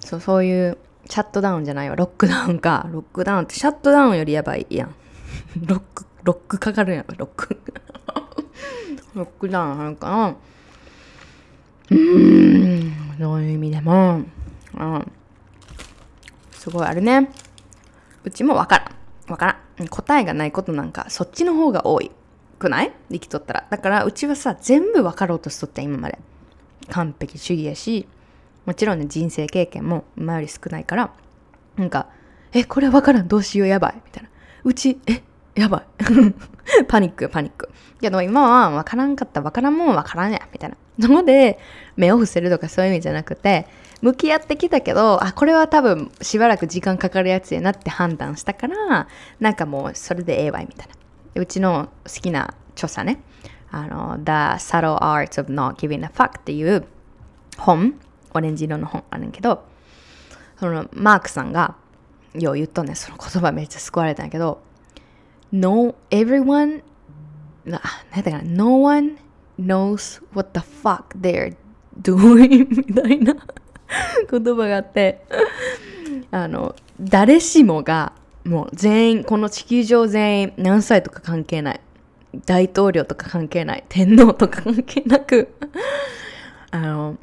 [0.00, 0.78] そうそういう
[1.08, 1.96] シャットダウンじゃないわ。
[1.96, 2.86] ロックダウンか。
[2.90, 4.94] ロックダウンってシャットダウンよりやばいやん。
[5.66, 7.60] ロックロックかかるやんロック。
[9.14, 10.36] ロックダウンあるかな？
[11.90, 14.22] うーんそういう意味でも、
[14.74, 15.12] うん、
[16.52, 17.30] すごいあるね。
[18.24, 19.30] うちもわからん。
[19.30, 19.46] わか
[19.78, 19.88] らん。
[19.88, 22.10] 答えがないことなんかそっちの方が多い
[22.58, 22.92] くない？
[23.10, 23.66] 生きとったら。
[23.68, 26.18] だからうちはさ全部分かろうとしとった今まで。
[26.88, 28.08] 完璧主義やし
[28.66, 31.12] もちろんね人生経験も今より少ないから。
[31.76, 32.08] なんか
[32.52, 33.28] えこれ分からん。
[33.28, 33.94] どうしようやばい。
[33.96, 34.28] みたいな。
[34.64, 35.22] うちえ
[35.54, 35.84] やばい。
[36.88, 37.68] パニックパニック。
[38.00, 40.76] けど今は分からんかった分からんもん分からんやみたいな。
[41.08, 41.58] ので、
[41.96, 43.66] 目を伏せるとかそういう意味じゃなくて、
[44.00, 49.06] 向き合ってきたけど、あ、これは多分しばらく時間かかるやつやなって判断したから、
[49.40, 50.94] なんかもうそれでええわいみたいな。
[51.40, 53.22] うちの好きな著者ね、
[53.70, 56.84] あの、The Subtle Art of Not Giving a Fuck っていう
[57.56, 57.94] 本、
[58.34, 59.64] オレンジ色の本あるんけど、
[60.58, 61.76] そのマークさんが、
[62.34, 64.62] よう言っとんねその言葉めっちゃ救われたんやけど、
[65.52, 66.82] no everyone.
[67.64, 69.18] No one
[69.56, 71.54] knows what the fuck they're
[72.02, 72.66] doing.
[72.68, 73.36] みたいな
[74.30, 75.24] 言葉があって
[76.30, 78.12] あの誰しもが
[78.44, 81.80] もう全員この地球上全員何歳とか関係ない
[82.46, 85.54] 大統領とか関係ない天皇とか関係なく
[86.70, 87.18] あの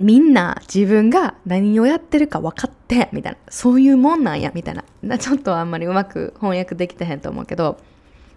[0.00, 3.38] みんな自分が何をやってるか分かって、みたいな。
[3.48, 5.18] そういうもんなんや、みたいな。
[5.18, 7.78] ちょっとあんまりうまく翻訳できてへんと思うけど、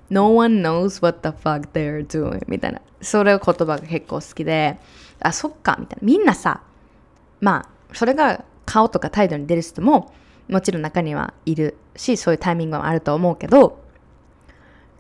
[0.10, 2.82] No one knows what the fuck they're doing みたいな。
[3.02, 4.78] それを言葉が結構好きで、
[5.20, 6.06] あ、そっか、みたいな。
[6.06, 6.62] みんなさ、
[7.42, 10.14] まあ、それが顔とか態度に出る人も、
[10.48, 13.84] もちろん中にはいるし、そういうタイミングもあると思うけど、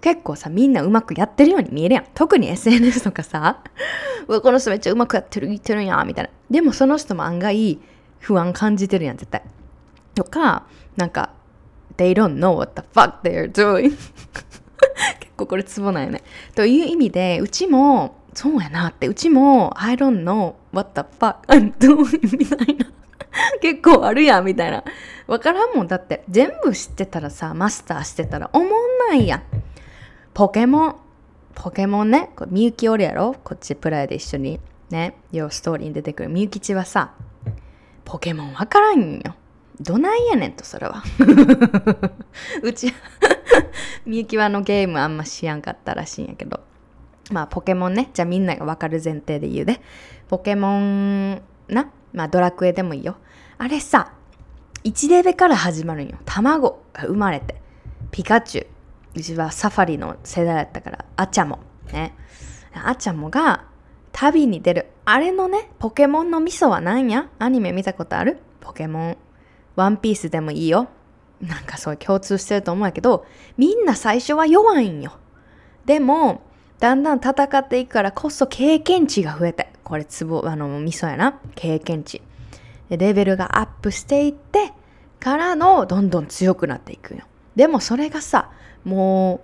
[0.02, 2.06] 結構さ、みんなうまくやってるように見えるやん。
[2.14, 3.62] 特に SNS とかさ、
[4.28, 6.30] うわ、この人めっちゃうまくやってる、言ってるんや、みたいな。
[6.50, 7.80] でもその人も案外
[8.20, 9.41] 不安感じてるやん、絶対。
[10.14, 11.32] とか、なんか、
[11.98, 13.89] they don't know what the fuck they're doing
[15.20, 16.24] 結構これツボなんよね。
[16.56, 22.86] という意味で、うちも、そうやなって、うちも、I don't know what the fuck I'm doing みたいな。
[23.62, 24.84] 結構あるやん、みたいな。
[25.28, 25.88] わからんもん。
[25.88, 28.70] だって、全部知ってたらさ、マスターしてたら、おもん
[29.10, 29.43] ないやん。
[30.38, 30.96] ポケモン、
[31.56, 33.34] ポケモンね、みゆきおるやろ？
[33.44, 34.60] こっちプライで一緒に
[34.92, 37.16] ね、要ストーリーに出てくるみゆきちはさ、
[38.06, 39.34] ポケモンわからんよ。
[39.80, 41.02] どないやねんと、それは。
[42.62, 42.94] うち、
[44.06, 46.60] みゆきはのゲームあんましやんかったらしいんやけど。
[47.32, 48.12] まあ、ポケモンね。
[48.14, 49.82] じゃあみんながわかる前提で言うで。
[50.28, 51.90] ポケモンな。
[52.14, 53.18] まあ、ドラクエでもいいよ。
[53.58, 54.14] あれさ、
[54.84, 56.20] 1レベから始まるんよ。
[56.26, 57.60] 卵が生まれて。
[58.12, 58.68] ピカチュウ、
[59.18, 61.59] うちはサファリの世代だったから、あちゃも。
[61.91, 62.13] ね。
[62.74, 63.65] あちゃもが
[64.11, 64.86] 旅に出る。
[65.05, 67.28] あれのね、ポケモンの味噌は何や？
[67.39, 68.38] アニメ見たことある？
[68.61, 69.18] ポケモン。
[69.76, 70.88] ワンピースでもいいよ。
[71.41, 73.26] なんかそう共通してると思うけど、
[73.57, 75.18] みんな最初は弱いんよ。
[75.86, 76.41] でも、
[76.80, 81.39] だんだん戦っていくからこそ経験値が増えて、これツボ、あの、味噌やな。
[81.55, 82.22] 経験値。
[82.89, 84.74] レベルがアップしていって、
[85.20, 87.24] からのどんどん強くなっていくよ。
[87.55, 88.51] でもそれがさ、
[88.88, 89.40] もう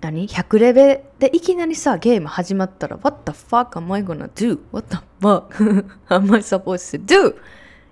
[0.00, 7.04] 何 ?100 レベルでいきなりさ、ゲーム始まったら、What the fuck am I gonna do?What the fuck am I supposed to
[7.04, 7.36] do?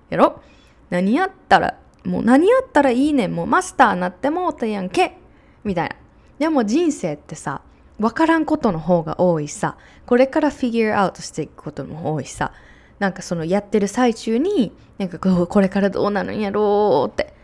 [0.08, 0.40] やろ？
[0.88, 5.18] 何やったら、もう何やったらいいねん、もうマスターなってもうたやんけ？
[5.62, 5.96] みたいな。
[6.38, 7.60] でも人生ってさ、
[7.98, 9.76] わからんことの方が多いさ、
[10.06, 12.52] これからフィギュアアウトしていくことも多いさ、
[12.98, 17.34] なんかそのやってる最中に、なんかこれからどうなるんやろうって、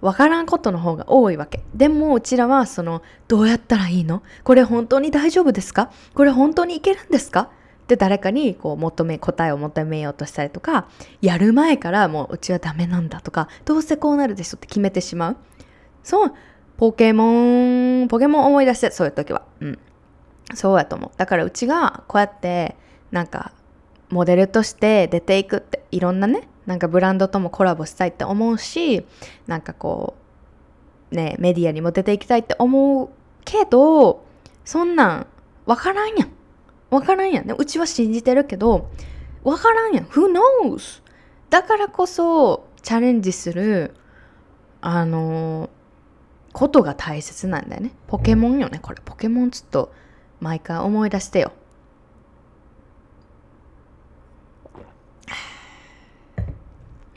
[0.00, 1.62] わからんことの方が多いわけ。
[1.74, 4.22] でもうちらはその、どうやったらいいの？
[4.42, 5.90] これ本当に大丈夫ですか？
[6.14, 7.50] これ本当にいけるんですか？
[7.84, 10.88] って誰かにこう求め、答えを求めようとしたりとか、
[11.20, 15.36] やる前からもううちはダメなんだとか、どうせこうなるでしょって決めてしまう。
[16.02, 16.34] そう、
[16.76, 19.42] ポケモン、ポケモン思い出して、そういう時は。
[19.60, 19.78] うん。
[20.54, 21.10] そうやと思う。
[21.16, 22.76] だからうちがこうやって
[23.10, 23.52] なんか
[24.10, 29.06] モデルとして出ていくっていろんなね、なんかブランドともコラボしたいって思うし、
[29.46, 30.14] なんかこ
[31.12, 33.10] う、ね、メディアにも出ていきたいって思う
[33.44, 34.24] けど、
[34.64, 35.26] そんなん
[35.66, 36.32] わからんやん。
[36.90, 37.46] わからんやん。
[37.46, 38.90] ねうちは信じてるけど、
[39.42, 40.04] わからんやん。
[40.06, 41.02] Who knows?
[41.50, 43.94] だからこそチャレンジする、
[44.80, 45.70] あの
[46.52, 47.92] ことが大切なんだよね。
[48.06, 49.00] ポケモンよね、これ。
[49.04, 49.92] ポケモンちょっと
[50.40, 51.52] 毎回思い出してよ。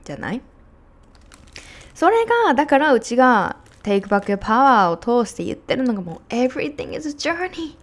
[0.08, 0.42] じゃない？
[1.94, 7.76] それが、だからうちが Take Back Your Power を通して言ってるのがもう Everything is a journey.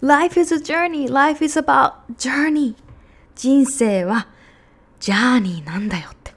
[0.00, 1.10] Life is a journey.
[1.10, 2.74] Life is about journey.
[3.34, 4.28] 人生は
[5.00, 6.34] ジャーニーなんだよって。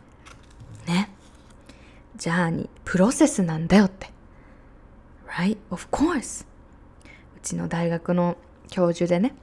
[0.87, 1.09] ね。
[2.15, 4.11] ジャーニー、プロセスなんだよって。
[5.27, 5.57] Right?
[5.71, 6.45] Of course.
[7.37, 8.37] うちの大学の
[8.69, 9.33] 教授でね、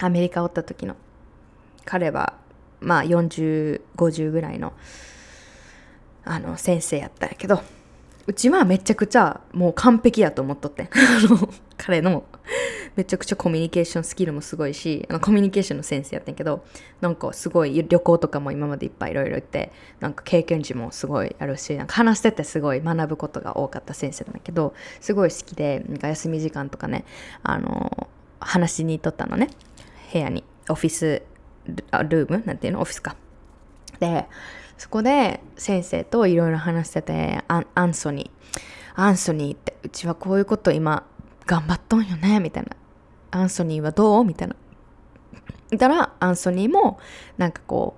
[0.00, 0.96] アメリカおった時の
[1.84, 2.34] 彼は
[2.80, 4.72] まあ40、50ぐらいの
[6.24, 7.62] あの先生やったんやけど
[8.26, 10.88] うちはめちゃくちゃもう完璧やと思っとって
[11.76, 12.24] 彼の
[12.96, 16.64] めちゃくちゃコミュニケーションスキルもすごいしあのコミュニケーションの先生やってんやけど
[17.00, 27.04] なんかすごい旅行とかも今までいっぱいいろいろ行ってなんか経験値もすごいあるしなんか話しててすごい学ぶことが多かった先生なんだけどすごい好きでなんか休み時間とかね
[27.42, 28.08] あの
[28.40, 29.48] 話しに行っとったのね。
[30.12, 30.44] 部屋に。
[30.68, 31.22] オフィス
[31.66, 32.42] ルーム？
[32.44, 32.80] なんていうの？
[32.80, 33.16] オフィスか。
[34.00, 34.26] で
[34.80, 38.60] そこで先生といろいろ話しててアンソニー
[38.94, 41.06] アンソニーってうちはこういうこと今
[41.44, 42.70] 頑張っとんよねみたいな。
[43.30, 44.24] アンソニーはどう？
[44.24, 44.56] みたいな。
[45.72, 46.98] だからアンソニーも
[47.36, 47.94] なんかこ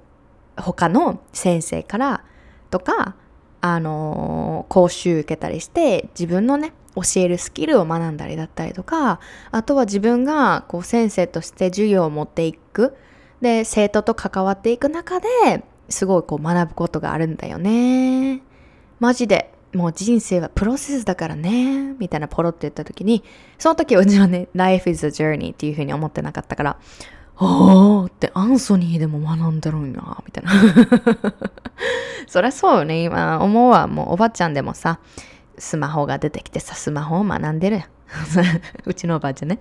[0.59, 2.25] う他の先生から
[2.73, 3.15] とか
[3.61, 9.21] あのー、講習受けたりして自分のね教えるスキルを学んだりだったりとか
[9.53, 12.97] あとは自分がこう先生として授業を持っていく。
[13.41, 18.43] で生徒と関わっていく中ですごいこう学ぶことがあるんだよね。
[19.01, 23.25] マジで、もう人生はプロセスだからね、みたいなポロって言った時に、
[23.59, 26.77] その時うちはね、life is a journey っていうふうに思ってなかったから、
[27.37, 30.53] あーってアンソニーでも学んでるんや、みたいな。
[32.29, 35.01] そりゃそうよね、今思うわ、もうおばちゃんでもさ、
[35.59, 37.85] スマホが出てきてさ、スマホを学んでるやん。
[38.85, 39.61] うちのおばあちゃんね。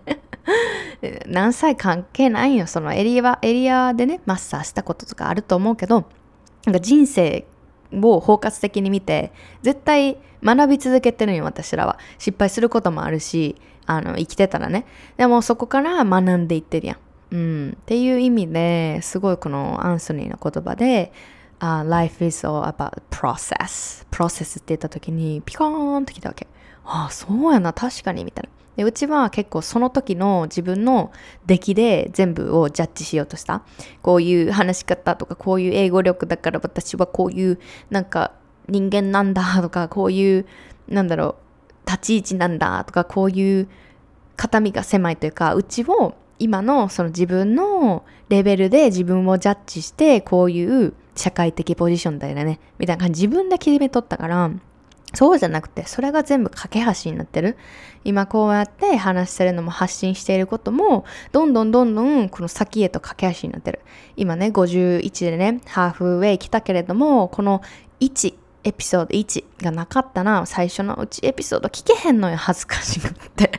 [1.28, 2.68] 何歳関係ないよ。
[2.68, 6.06] そのエリア、エリアでね、マスターしたこととかあると思うけど、
[6.66, 7.46] なんか人生
[7.94, 9.32] を包括的に見て、
[9.62, 11.98] 絶対学び続けてるよ、私らは。
[12.18, 14.86] 失敗することもあるし、あの、生きてたらね。
[15.18, 16.98] でもそこから学んでいってるやん。
[17.32, 17.78] うん。
[17.82, 21.12] っていう意味ですごいこのアンソニーの言葉で、
[21.60, 24.06] uh, life is all about process.
[24.12, 26.48] process って言った時にピコーンときたわけ。
[26.84, 28.50] ああ、そうやな、確かに、みたいな。
[28.78, 31.12] でうちは結構その時の自分の
[31.46, 33.64] 出来で全部をジャッジしようとした。
[34.02, 37.60] こういう話し方とか、こういう英語力だから私はこういう
[37.90, 38.32] なんか
[38.70, 40.46] 人間なんだとか、こういう
[40.88, 41.36] なんだろ
[41.86, 43.68] う、立ち位置なんだとか、こういう
[44.38, 54.50] 肩身が狭いというか、うちを今のその自分のレベルで自分をジャッジして、こういう社会的ポジションだよね、みたいな感じ自分で決めとったから、
[55.14, 57.58] そうじゃなくて、それが全部架け橋になってる。
[58.04, 63.82] 今こうやって話してるのも発信していることも、どんどんどんどんこの先へと架け橋になってる。
[64.16, 67.62] 今ね、51でね、ハーフウェイ来たけれども、この
[68.00, 68.34] 1、
[68.64, 73.52] エピソード1がなかったら、最初のうちエピソード聞けへんのよ、恥ずかしくって。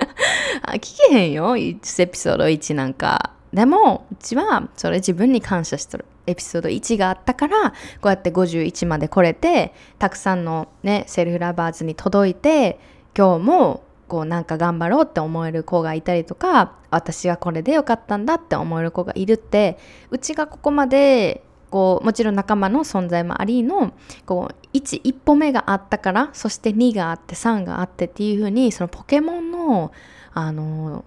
[0.80, 3.32] 聞けへんよ、1エピソード1なんか。
[3.52, 6.04] でも、うちはそれ自分に感謝しとる。
[6.26, 12.78] エピソード1があったからこうやって51まで来れてたくさんのね self lovers に届いて
[13.16, 19.78] 今日もこうなんか頑張ろうって思える子がいたりとか私はこれでよかったんだって思える子がいるって
[20.10, 23.92] うちがここまでこうもちろん仲間の存在もありの
[24.24, 29.92] こう1一歩目があったからそして2があって3があってっていう風にそのポケモンの
[30.38, 31.06] あの、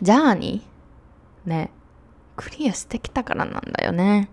[0.00, 1.72] ジャーニー、ね、
[2.38, 4.30] クリアしてきたからなんだよね。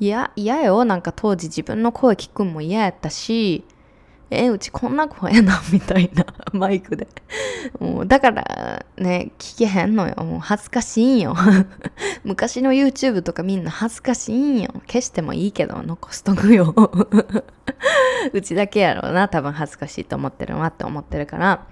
[0.00, 0.84] いや、嫌よ。
[0.84, 3.64] なんか当時自分の声聞くんも嫌やったし、
[4.30, 7.06] え、うちこんな声やな、みたいな、 マイクで。
[7.78, 10.16] もう、だからね、聞けへんのよ。
[10.24, 11.36] もう恥ずかしいんよ。
[12.24, 14.70] 昔の YouTube とかみんな恥ずかしいんよ。
[14.86, 16.74] 消してもいいけど、残しとくよ。
[18.34, 21.66] うちだけやろうな、多分恥ずかしいと思ってるなって思ってるから。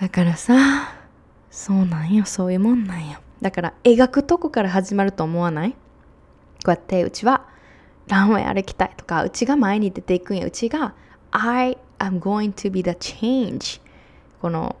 [0.00, 0.54] だからさ、
[1.50, 3.18] そうなんよ、そういうもんなんよ。
[3.44, 5.72] だから描くとこから始まると思わない？
[5.72, 5.76] こ
[6.68, 7.46] うやってうちは
[8.08, 10.46] ランウェイ歩きたいとか、うちが前に出ていくんや。
[10.46, 10.94] うちが
[11.30, 13.82] I am going to be the change
[14.40, 14.76] この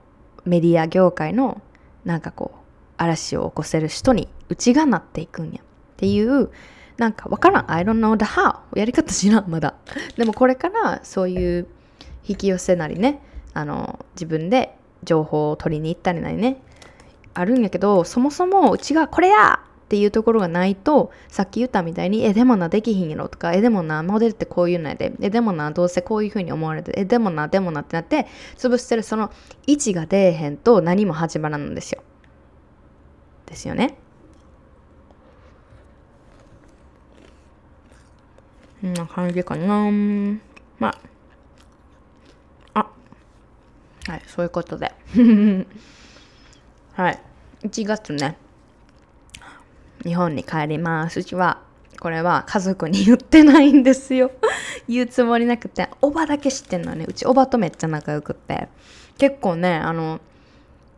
[0.46, 1.60] メディア業界の
[2.06, 2.58] なんかこう
[2.96, 5.60] 嵐を起こせる人にうちがなっていくんや。
[5.60, 5.64] っ
[5.98, 6.50] ていう
[6.96, 7.70] なんかわからん。
[7.70, 9.74] I don't know the how やり方知らんまだ。
[10.16, 11.66] でもこれからそういう
[12.26, 13.20] 引き寄せなりね
[13.52, 16.62] あの自分で情報を取りに行ったりなりね
[17.34, 28.26] あるんやけどそもそもうちがこれやっていうところがないとさっき言ったみたいにえでもなできひんやろとかえでもなモデルってこういうのやでえでもなどうせこういうふうに思われてえでもなでもなってなって
[28.56, 29.30] 潰してるその
[29.66, 32.02] 位置が出えへんと何も始まらんんですよ。
[33.46, 33.96] ですよね。
[38.80, 39.90] こんな感じかな。
[40.78, 40.88] ま
[42.74, 42.80] あ。
[42.80, 44.10] あ。
[44.10, 44.92] はいそういうことで。
[46.94, 47.18] はい
[47.62, 48.36] 1月ね
[50.04, 51.20] 日本に帰ります。
[51.20, 51.62] うちは、
[51.98, 54.30] これは家族に言ってないんですよ。
[54.86, 57.06] 言うつもりなくて、おばだけ知ってんのね。
[57.08, 58.68] うちおばとめっちゃ仲良くって。
[59.16, 60.20] 結構ね、あの、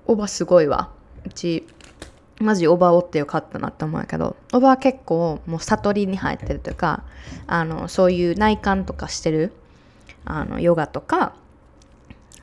[0.06, 0.90] おばすごいわ。
[1.24, 1.66] うち、
[2.40, 7.04] マジおばおってよかったなって思うけど、おばは結構もう悟りに入ってるというか、
[7.46, 9.52] あの、そういう内観とかしてる、
[10.24, 11.34] あの、ヨガとか、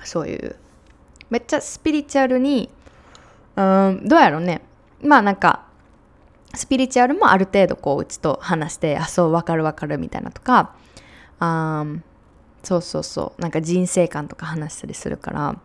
[0.06, 0.56] そういう、
[1.30, 2.70] めっちゃスピリチュアルに、
[3.56, 4.62] うん、どうやろうね。
[5.02, 5.66] まあなんか、
[6.56, 10.76] スピリチュアルもある程度こううちと話してあそう分かる分かるみたいなとか
[11.40, 11.86] あ
[12.62, 13.42] そうそうそう。
[13.42, 15.60] なんか人生観とか話したりするから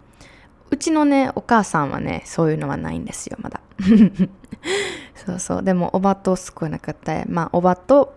[0.71, 3.61] うちのねお母さんはねそういうのはないんですよまだ。
[5.15, 5.63] そうそう。
[5.63, 8.17] でもおばとすごいなくてまあおばと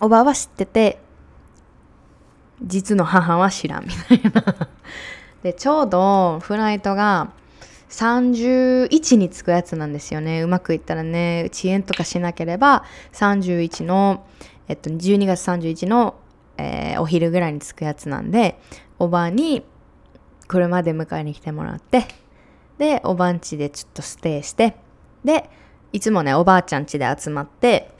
[0.00, 1.00] おばは知ってて
[2.62, 4.68] 実の母は知らんみたいな。
[5.42, 7.30] でちょうどフライトが
[7.90, 10.42] 31につくやつなんですよね。
[10.42, 14.26] うまくいったらね、遅延とかしなければ、31の、
[14.68, 16.14] えっと、12月31の、
[16.56, 18.58] えー、お昼ぐらいに着くやつなんで、
[18.98, 19.64] おばあに
[20.46, 22.06] 車で迎えに来てもらって、
[22.78, 24.76] で、おばんちでちょっとステイして、
[25.24, 25.50] で、
[25.92, 27.90] いつもね、おばあちゃんちで集まって、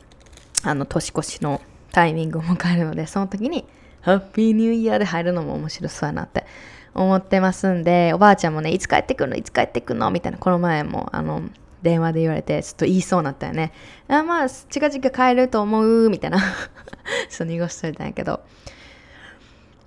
[0.62, 1.60] あの、年越しの
[1.92, 3.66] タイミングを迎えるので、その時に、
[4.02, 6.46] ハッピーニューイヤーで入るのも面白そうやなって
[6.94, 9.36] 思ってますんで、おばあちゃんもね、いつ帰ってくるの？
[9.36, 10.10] いつ帰ってくるの？
[10.10, 11.42] みたいな、この前も、あの、
[11.82, 13.72] 電話で言われて、ちょっと言いそうになったよね。
[14.08, 16.38] あまあ、近々帰ると思う、みたいな。
[17.30, 18.40] そう、濁しといたんやけど。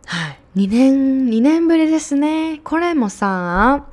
[0.06, 0.40] はい。
[0.56, 2.60] 2年、2年ぶりですね。
[2.64, 3.86] これもさ、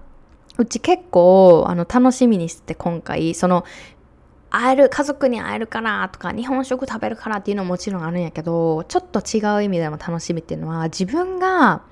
[0.57, 3.65] うち結構、あの、楽しみにして今回、その、
[4.51, 11.83] 会える、家族に会えるからとか、日本食食べるからっていうのももちろんあるんやけど、ちょっと違う意味でも楽しみっていうのは、自分が、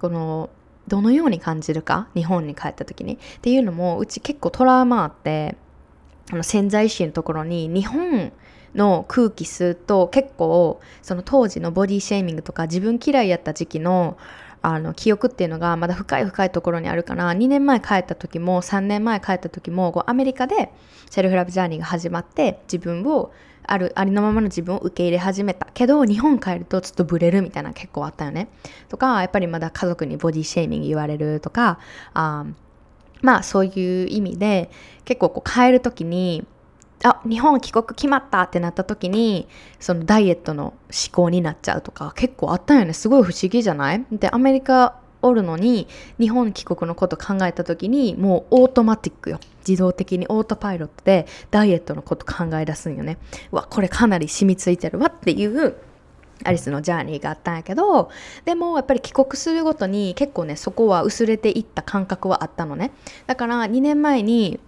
[0.00, 0.48] この
[0.90, 3.14] どのように感じるか日本に帰った時に。
[3.14, 5.56] っていうのもうち結構トラウマあって
[6.32, 8.32] あの潜在意識のところに日本
[8.74, 14.18] の空気吸うと結構その当時のボディシェーミングとか自分嫌いやった時期の
[14.62, 20.70] あの記憶っていうのがまだ深い深いところにあるから2年前帰った時も3年前帰った時もこうアメリカで
[21.08, 23.32] セルフラブジャーニーが始まって自分を
[23.64, 25.68] あるありのままの自分を受け入れ始めた。
[25.72, 28.48] けど日本帰るとちょっとブレるみたいな結構あったよね。
[28.88, 31.78] とかやっぱりまだ家族にボディシェーミング言われるとか
[32.14, 32.46] あ
[33.22, 34.70] まあそういう意味で
[35.04, 36.46] 結構こう帰る時に
[37.04, 40.74] あ日本帰国決まったってなった時にそのダイエットの思
[41.12, 42.92] 考になっちゃうとか結構あったよね。
[42.92, 44.04] すごい不思議じゃない？
[44.12, 45.86] でアメリカおるのに
[46.18, 49.38] 日本帰国のこと考えた時にもうオートマティックよ。
[49.66, 53.18] 自動的にオートパイロットでダイエットのこと考え出すんよね。
[53.50, 55.76] わこれかなり染みついてるわっていう
[56.44, 58.10] アリスのジャーニーがあったんやけど
[58.44, 62.92] でもやっぱり帰国するごとに結構ねそこは薄れていった感覚はあったのね。
[63.26, 64.58] だから2年前に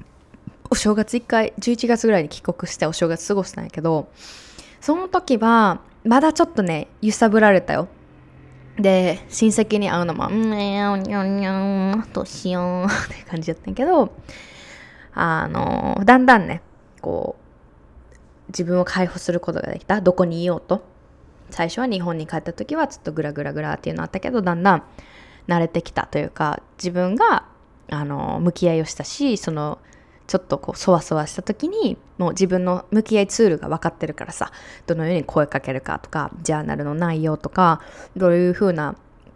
[0.70, 4.09] お正月1回11月ぐらいに帰国してお正月過ごしたんやけど
[4.81, 7.89] その時はまだちょっとね揺さぶられたよ。
[8.78, 14.12] で親戚に会うのも「うんにゃんにゃんにゃんどうしよう」って感じだったんやけど
[15.15, 16.62] あのだんだんね
[17.01, 17.43] こう
[18.49, 20.01] 自分を解放することができた。
[20.01, 20.85] どこにいようと。
[21.51, 24.82] 最初は日本に帰った時はちょっとグラグラグラっていうのあったけどだんだん
[25.49, 27.44] 慣れてきたというか自分が
[27.90, 29.78] あの向き合いをしたしその
[30.27, 34.53] ちょっとこうそわそわした時にもう自分の向き合いツールが分かってるからさ
[34.86, 37.81] どのように声かけるかとかジャーナルの内容とか
[38.16, 38.94] どういう風な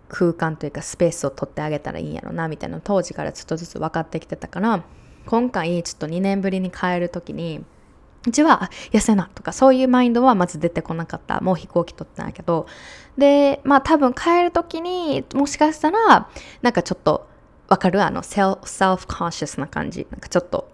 [0.08, 4.84] 空間というかスペースを取ってあげたらいいんやろなみたいな当時からちょっとずつ分かってきてたから
[5.26, 7.64] 今回ちょっと2年ぶりに帰る時に
[8.28, 11.40] うちは痩せなとかそういうマインドはまず出てこなかった。
[11.40, 12.66] もう飛行機取ってないけど。
[13.16, 16.28] でまあ多分帰る時にもしかしたら
[16.60, 17.28] なんかちょっと
[17.68, 18.02] わかる？
[18.02, 18.56] あのセル
[18.96, 20.08] フコンシャスな感じ。
[20.10, 20.68] なんかちょっと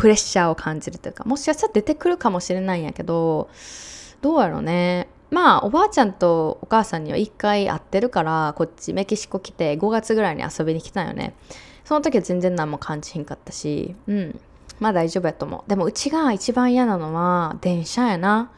[0.00, 3.50] プレッシャーを感じるというかもしかしたら出てくるかもしれないんやけど
[4.22, 5.08] どうやろうね。
[5.30, 11.34] まあおばあちゃんとお母さんには1回会ってるからこっちメキシコ来て5月ぐらいに遊びに来たよね。
[11.84, 14.40] その時は全然何も感じひんかったしうん。
[14.80, 15.68] まあ大丈夫やと思う。
[15.68, 18.50] でもうちが一番嫌なのは電車やな。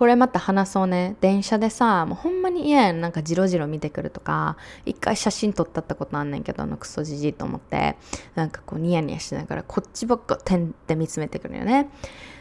[0.00, 1.14] これまた話そうね。
[1.20, 3.02] 電車でさ、もうほんまに嫌やん。
[3.02, 4.56] なんかジロジロ見てくるとか、
[4.86, 7.98] 一回写真撮ったったことあんねんけど、あのクソじじいと思って、
[8.34, 11.90] なんかこうニヤニヤしながらこっちばっか点って見つめてくるよね。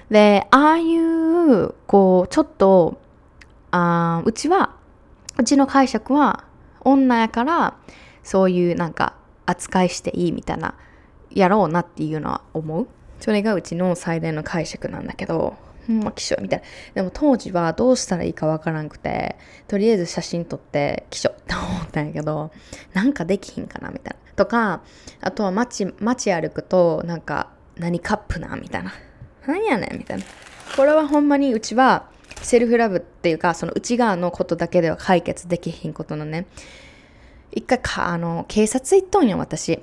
[0.10, 3.02] で、ああいう、こう、ちょっと、
[3.72, 4.78] あうちは、
[5.38, 6.46] うちの解釈は、
[6.80, 7.76] 女やから、
[8.24, 9.16] そういうなんか
[9.46, 10.76] 扱いしていいみたいな、
[11.30, 12.88] やろうなっていうのは思う。
[13.20, 15.58] それがうちの最大の解釈なんだけど、
[15.92, 16.66] んま気象みたいな。
[16.96, 19.36] でも当時はどうしたらいいかわからんくて、
[19.68, 22.52] とりあえず写真撮って気象って思ったんやけど、
[22.94, 24.20] なんかできひんかなみたいな。
[24.36, 24.82] とか、
[25.22, 28.94] あとは街、街歩くと、なんか、何カップなみたいな。
[29.46, 30.24] 何やねんみたいな。
[30.76, 32.08] これはほんまにうちは、
[32.42, 36.46] セルフラブっていうか、その内側のことだけでは解決できひんことのね。
[37.52, 39.82] 一回か、あの、警察行っとんよ、私。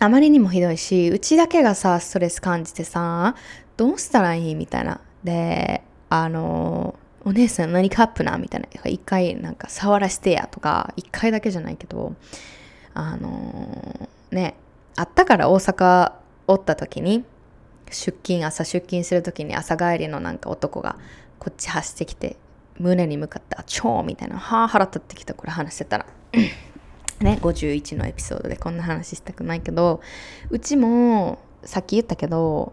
[0.00, 3.34] あまりにもひどいし、うちだけがさ、ストレス感じてさ、
[3.76, 5.00] どうしたらいいみたいな。
[5.24, 8.38] で、あの、お姉さん何カップな？
[8.38, 8.68] みたいな。
[8.90, 12.14] 一回なんか触らせてやとか、一回だけじゃないけど、
[12.94, 14.54] あの、ね、
[14.96, 16.12] あったから大阪
[16.46, 17.24] おった時に、
[17.90, 20.96] 出勤、朝出勤する時に朝帰りのなんか男が
[21.38, 22.36] こっち走ってきて、
[22.78, 26.06] 胸に向かって、あ、超みたいな、はあ、腹立ってきた、これ話してたら。
[27.20, 30.00] ね、51のエピソードでこんな話したくないけど、
[30.50, 32.72] うちも、さっき言ったけど、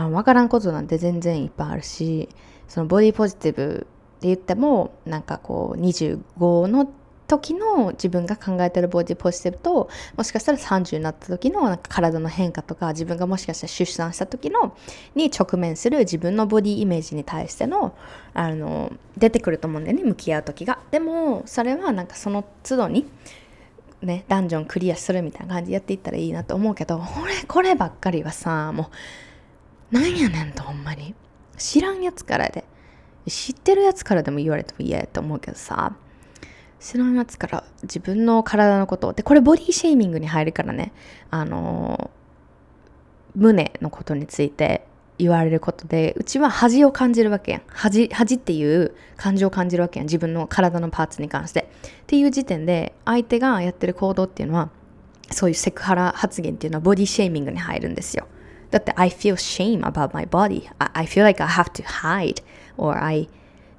[0.00, 2.28] あの分からんことなんて全然いっぱいあるし
[2.68, 3.86] そのボディポジティブ
[4.18, 6.90] って言ってもなんかこう25の
[7.26, 14.76] 時の自分が考えてるボディポジティブともしかしたら30になった時のなんか体の変化とか自分がもしかしたら出産した時の
[15.14, 17.94] に直面する自分のボディイメージに対しての
[18.32, 20.80] あの出てくると思うんだよね向き合う時が。
[20.90, 23.06] でもそれはなんかその都度に
[24.02, 28.86] ねダンジョンクリアするみたいな感じでやっていったらいいなと思うけどこれこればっかりはさもう
[29.90, 31.14] なんやねんとほんまに。
[31.56, 32.64] 知らんやつからで。
[33.28, 35.94] 知ってるやつからでも言われても嫌やと思うけどさ。
[36.80, 40.92] 知らんやつから自分の体のことでこれボディシェーミングに入るからね。
[41.30, 42.10] あの
[43.36, 44.86] 胸のことについて
[45.18, 47.62] 言われることでうちは恥を感じるわけやん。
[47.68, 50.06] 恥恥っていう感情を感じるわけやん。
[50.06, 51.70] 自分の体のパーツに関して。
[51.82, 54.70] っていう時点で相手がやってる行動っていうのは
[55.30, 58.26] そういうセクハラ発言っていうのはボディシェーミングに入るんですよ。
[58.70, 60.68] だって I feel shame about my body.
[60.78, 62.42] I, feel like I have to hide
[62.76, 63.28] or I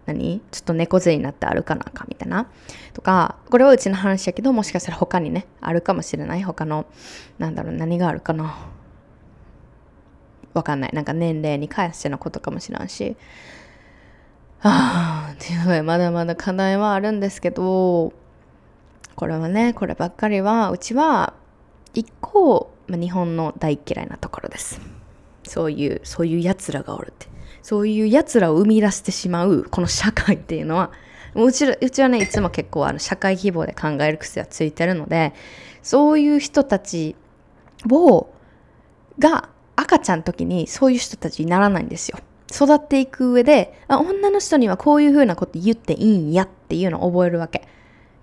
[0.05, 2.49] 何ちょっと猫背になって歩かなあかみたいな。
[2.93, 6.43] とか、これはうちの話やけど、もしかしたら他にね、あるかもしれない。
[6.43, 6.85] 他の、
[7.37, 8.55] なんだろう、何があるかな。
[10.53, 10.91] わかんない。
[10.93, 13.15] なんか年齢に関してのことかもしれんし。
[14.63, 18.13] ああ、っていうのまだまだ課題はあるんですけど、
[19.15, 21.33] これはね、こればっかりは、うちは、
[21.93, 24.81] 一個、まあ、日本の大嫌いなところです。
[25.43, 27.27] そういう、そういう奴らがおるって。
[27.63, 30.91] そういう奴らを生み出してしまう、この社会っていうのは、
[31.33, 35.33] うちうちはね、いつも結構あの社会規模で考える癖はついてるので、
[35.81, 37.15] そういう人たち
[37.89, 38.27] を、
[39.17, 39.47] が
[39.77, 42.19] 赤ちゃんの時にそういう人たちにならないんですよ。
[42.53, 47.65] 育っていく上で、あ女の人にはこういう風なこと言っていいんやっていうのを覚えるわけ。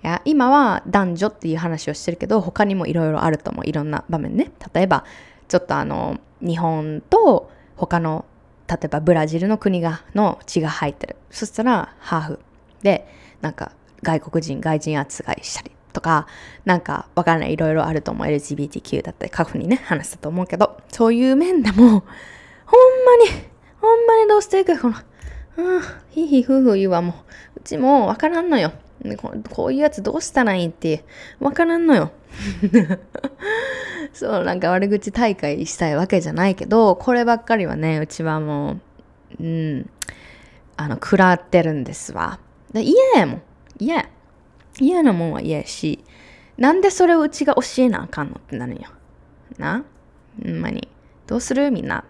[0.04, 3.68] いや今は男女っていう話をしてるけど他にもいろいろあると思う。
[3.68, 4.52] いろんな場面ね。
[4.72, 5.04] 例えば
[5.48, 8.24] ちょっとあの日本と他の
[8.68, 11.16] 例えばブラジルの国がの血が入ってる。
[11.30, 12.40] そしたらハーフ。
[12.82, 13.08] で
[13.40, 13.72] なんか
[14.02, 16.28] 外国人外人扱いしたりとか
[16.64, 18.26] なんかわからないいろいろあると思う。
[18.26, 20.80] LGBTQ だったり過去にね話したと思うけど。
[20.92, 22.02] そういう面でもほんまに
[23.80, 24.96] ほんまにどうしていくこの
[25.56, 27.12] うんひひふふ言うわも
[27.56, 27.60] う。
[27.60, 28.72] うちもわからんのよ。
[29.50, 31.04] こういうやつどうしたらいいって
[31.40, 32.10] わからんのよ。
[34.12, 38.78] そう、なんか悪口大会したいわけじゃないけど、こればっかりはね、うちはも
[39.38, 39.90] う、うん、
[40.76, 42.40] あの、食らってるんですわ。
[42.72, 43.42] で嫌やもん。
[43.78, 44.08] 嫌
[44.80, 46.04] 嫌なもんは嫌やし、
[46.56, 48.88] なんでそれをうちが教えなあかんのってなるんよ。
[49.58, 49.84] な
[50.44, 50.88] ほんまに。
[51.26, 51.70] どうする？
[51.70, 52.04] みんな。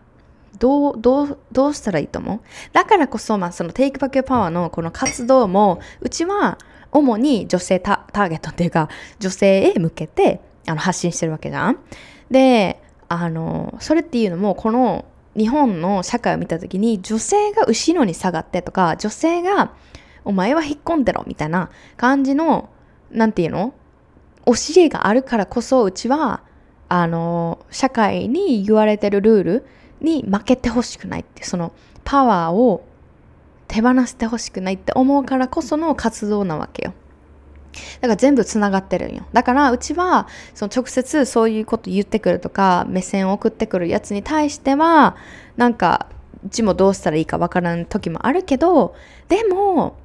[0.58, 2.40] どう、どう、どうしたらいいと思う？
[2.72, 6.58] だからこそ、まあ、その Take Back Your Power のこの活動も、うちは
[6.92, 8.88] 主に女性ターゲットっていうか、
[9.18, 11.78] 女性へ向けてあの発信してるわけじゃん。
[12.30, 15.04] で、あの、それっていうのも、この
[15.36, 19.72] 日本の社会を見た時に、女性が後ろに下がってとか、女性が、
[20.24, 22.68] お前は引っ込んでろみたいな感じの、
[23.10, 23.72] なんていうの？
[24.44, 26.42] 教えがあるからこそ、うちは、
[26.88, 29.66] あの、社会に言われてるルール
[30.00, 31.72] に負けてほしくないって、その
[32.04, 32.84] パワーを
[33.68, 36.94] 手放してほしくないって思うからこその活動なわけよ。
[38.00, 39.26] だから全部つながってるんよ。
[39.32, 45.16] だからうちはその直接そういうこと言ってくるとか目線を送ってくるやつに対しては
[45.56, 46.08] なんか
[46.44, 48.96] うちもどうしたらいいかわからん時もあるけど
[49.28, 49.96] でも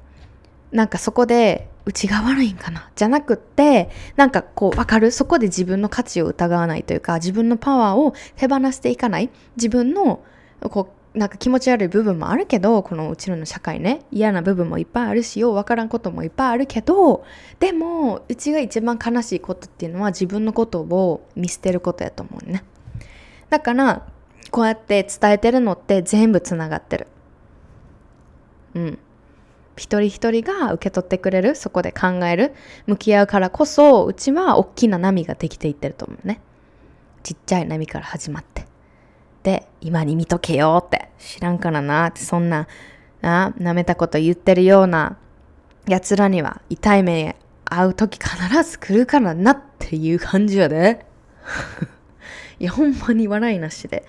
[0.70, 5.10] なんかそこでうちが悪いんかなじゃなくってなんかこう分かる？
[5.10, 9.30] そこで自分の価値を疑わないというか自分のパワーを手放していかない？
[9.56, 10.22] 自分の
[10.60, 17.24] こうなんか気持ち悪い部分もあるけどこのうちの社会ね嫌な部分もいっぱいあるしよう分からんこともいっぱいあるけど
[17.60, 22.64] でもうちが一番悲しいことっていうのは自分のことを見捨てることやと思うね。
[23.48, 24.06] だから
[24.50, 27.06] こうやって伝えてるのって全部つながってる。
[28.74, 28.98] うん。
[29.76, 32.54] 一人一人が受け取ってくれるそこで考える
[32.86, 36.40] 向き合うからこそうちは大きな波ができていってると思うね。
[37.22, 38.73] ちっちゃい波から始まって。
[39.44, 41.08] で今に見とけよって。
[41.18, 42.66] 知らんからなってそんな
[43.22, 45.16] な舐めたこと言ってるような
[45.86, 51.06] やつらには痛い目会う時必ず来るからなっていう感じやで。
[52.58, 54.04] いやほんまに笑いなしで。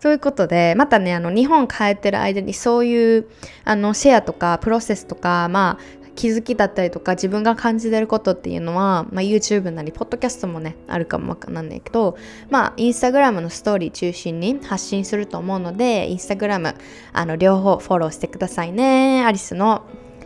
[0.00, 3.26] そういうことで、またね、あの、日本帰ってる間にそういう、
[3.64, 12.16] あの、シェアとか、プロセスとか、まあ、気づきだったりとか自分が感じてることっていうのは、まあ、YouTube なりポッドキャストもねあるかもわかんないけど
[12.50, 16.74] まあインスタグラムのストーリー中心に発信すると思うのでインスタグラム
[17.12, 19.24] あの両方フォローしてくださいね。
[19.24, 19.84] アリスの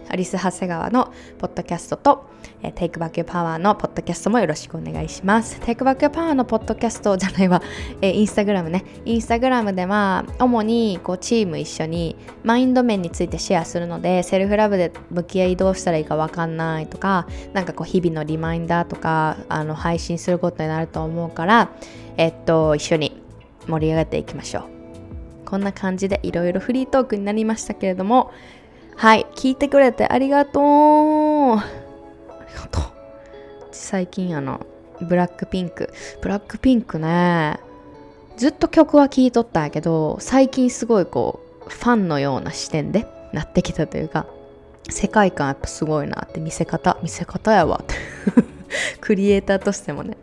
[0.08, 2.26] アリス長谷川のポッドキャストと、
[2.62, 5.60] えー、Take Back Your Power のポッドキャストもよろしくお願いします。
[5.60, 7.62] Take Back Your Power のポッドキャストじゃないわ、
[8.00, 8.84] えー、インスタグラムね。
[9.04, 21.70] インスタグラムでは主にこうチーム一緒にマインド面についてシェアするので、セルフラブで向き合いどうしたらいいかわかんないとか、なんかこう日々のリマインダーとかあの配信することになると思うから、
[22.16, 23.22] えっと、一緒に
[23.66, 24.64] 盛り上がっていきましょう。
[25.44, 28.32] こんな感じでいろいろフリートークになりましたけれども、
[28.96, 30.62] はい、聞いてくれてありがとう。
[30.62, 31.64] あ
[32.48, 32.82] りがとう。
[33.72, 34.64] 最近あの、
[35.00, 35.92] ブラックピンク。
[36.22, 37.58] ブラックピンクね、
[38.36, 44.26] ずっと曲は聴いとったんやけど、最近すごいこう、ファンのような視点でなってきたというか、
[44.88, 47.94] 世界観やっぱすごいなって見せ方、見せ方やわって。
[49.00, 50.16] クリエイターとしてもね、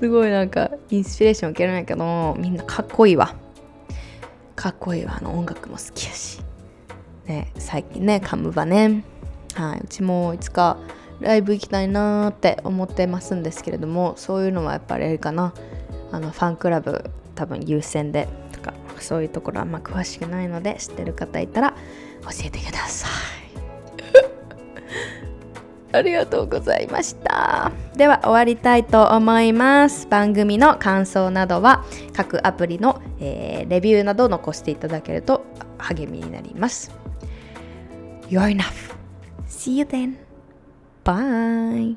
[0.00, 3.34] すごいなんかインスピレーション受けるんやけど、みんなかっこいいわ。
[4.56, 5.18] かっこいいわ。
[5.18, 6.41] あの音楽も好きやし。
[7.26, 9.04] ね、最近ねカムバね、
[9.54, 10.78] はい、うちもいつか
[11.20, 15.54] ライブ行きたいなーって思ってますんですけれどもそういうのはやっぱりあれかな。
[16.10, 21.70] あのファンクラブ多分優先でとかそういうところあんま詳しくないので知ってる方いたら
[22.22, 23.10] 教えてください。
[25.96, 27.72] ありがとうございました。
[27.96, 30.06] では終わりたいと思います。
[30.08, 31.84] 番組の感想などは
[32.14, 35.44] 各アプリの、えー、レビューなどを残していただけると
[35.78, 37.01] 励みになります。
[38.32, 38.96] You're enough.
[39.44, 40.16] See you then.
[41.04, 41.96] Bye.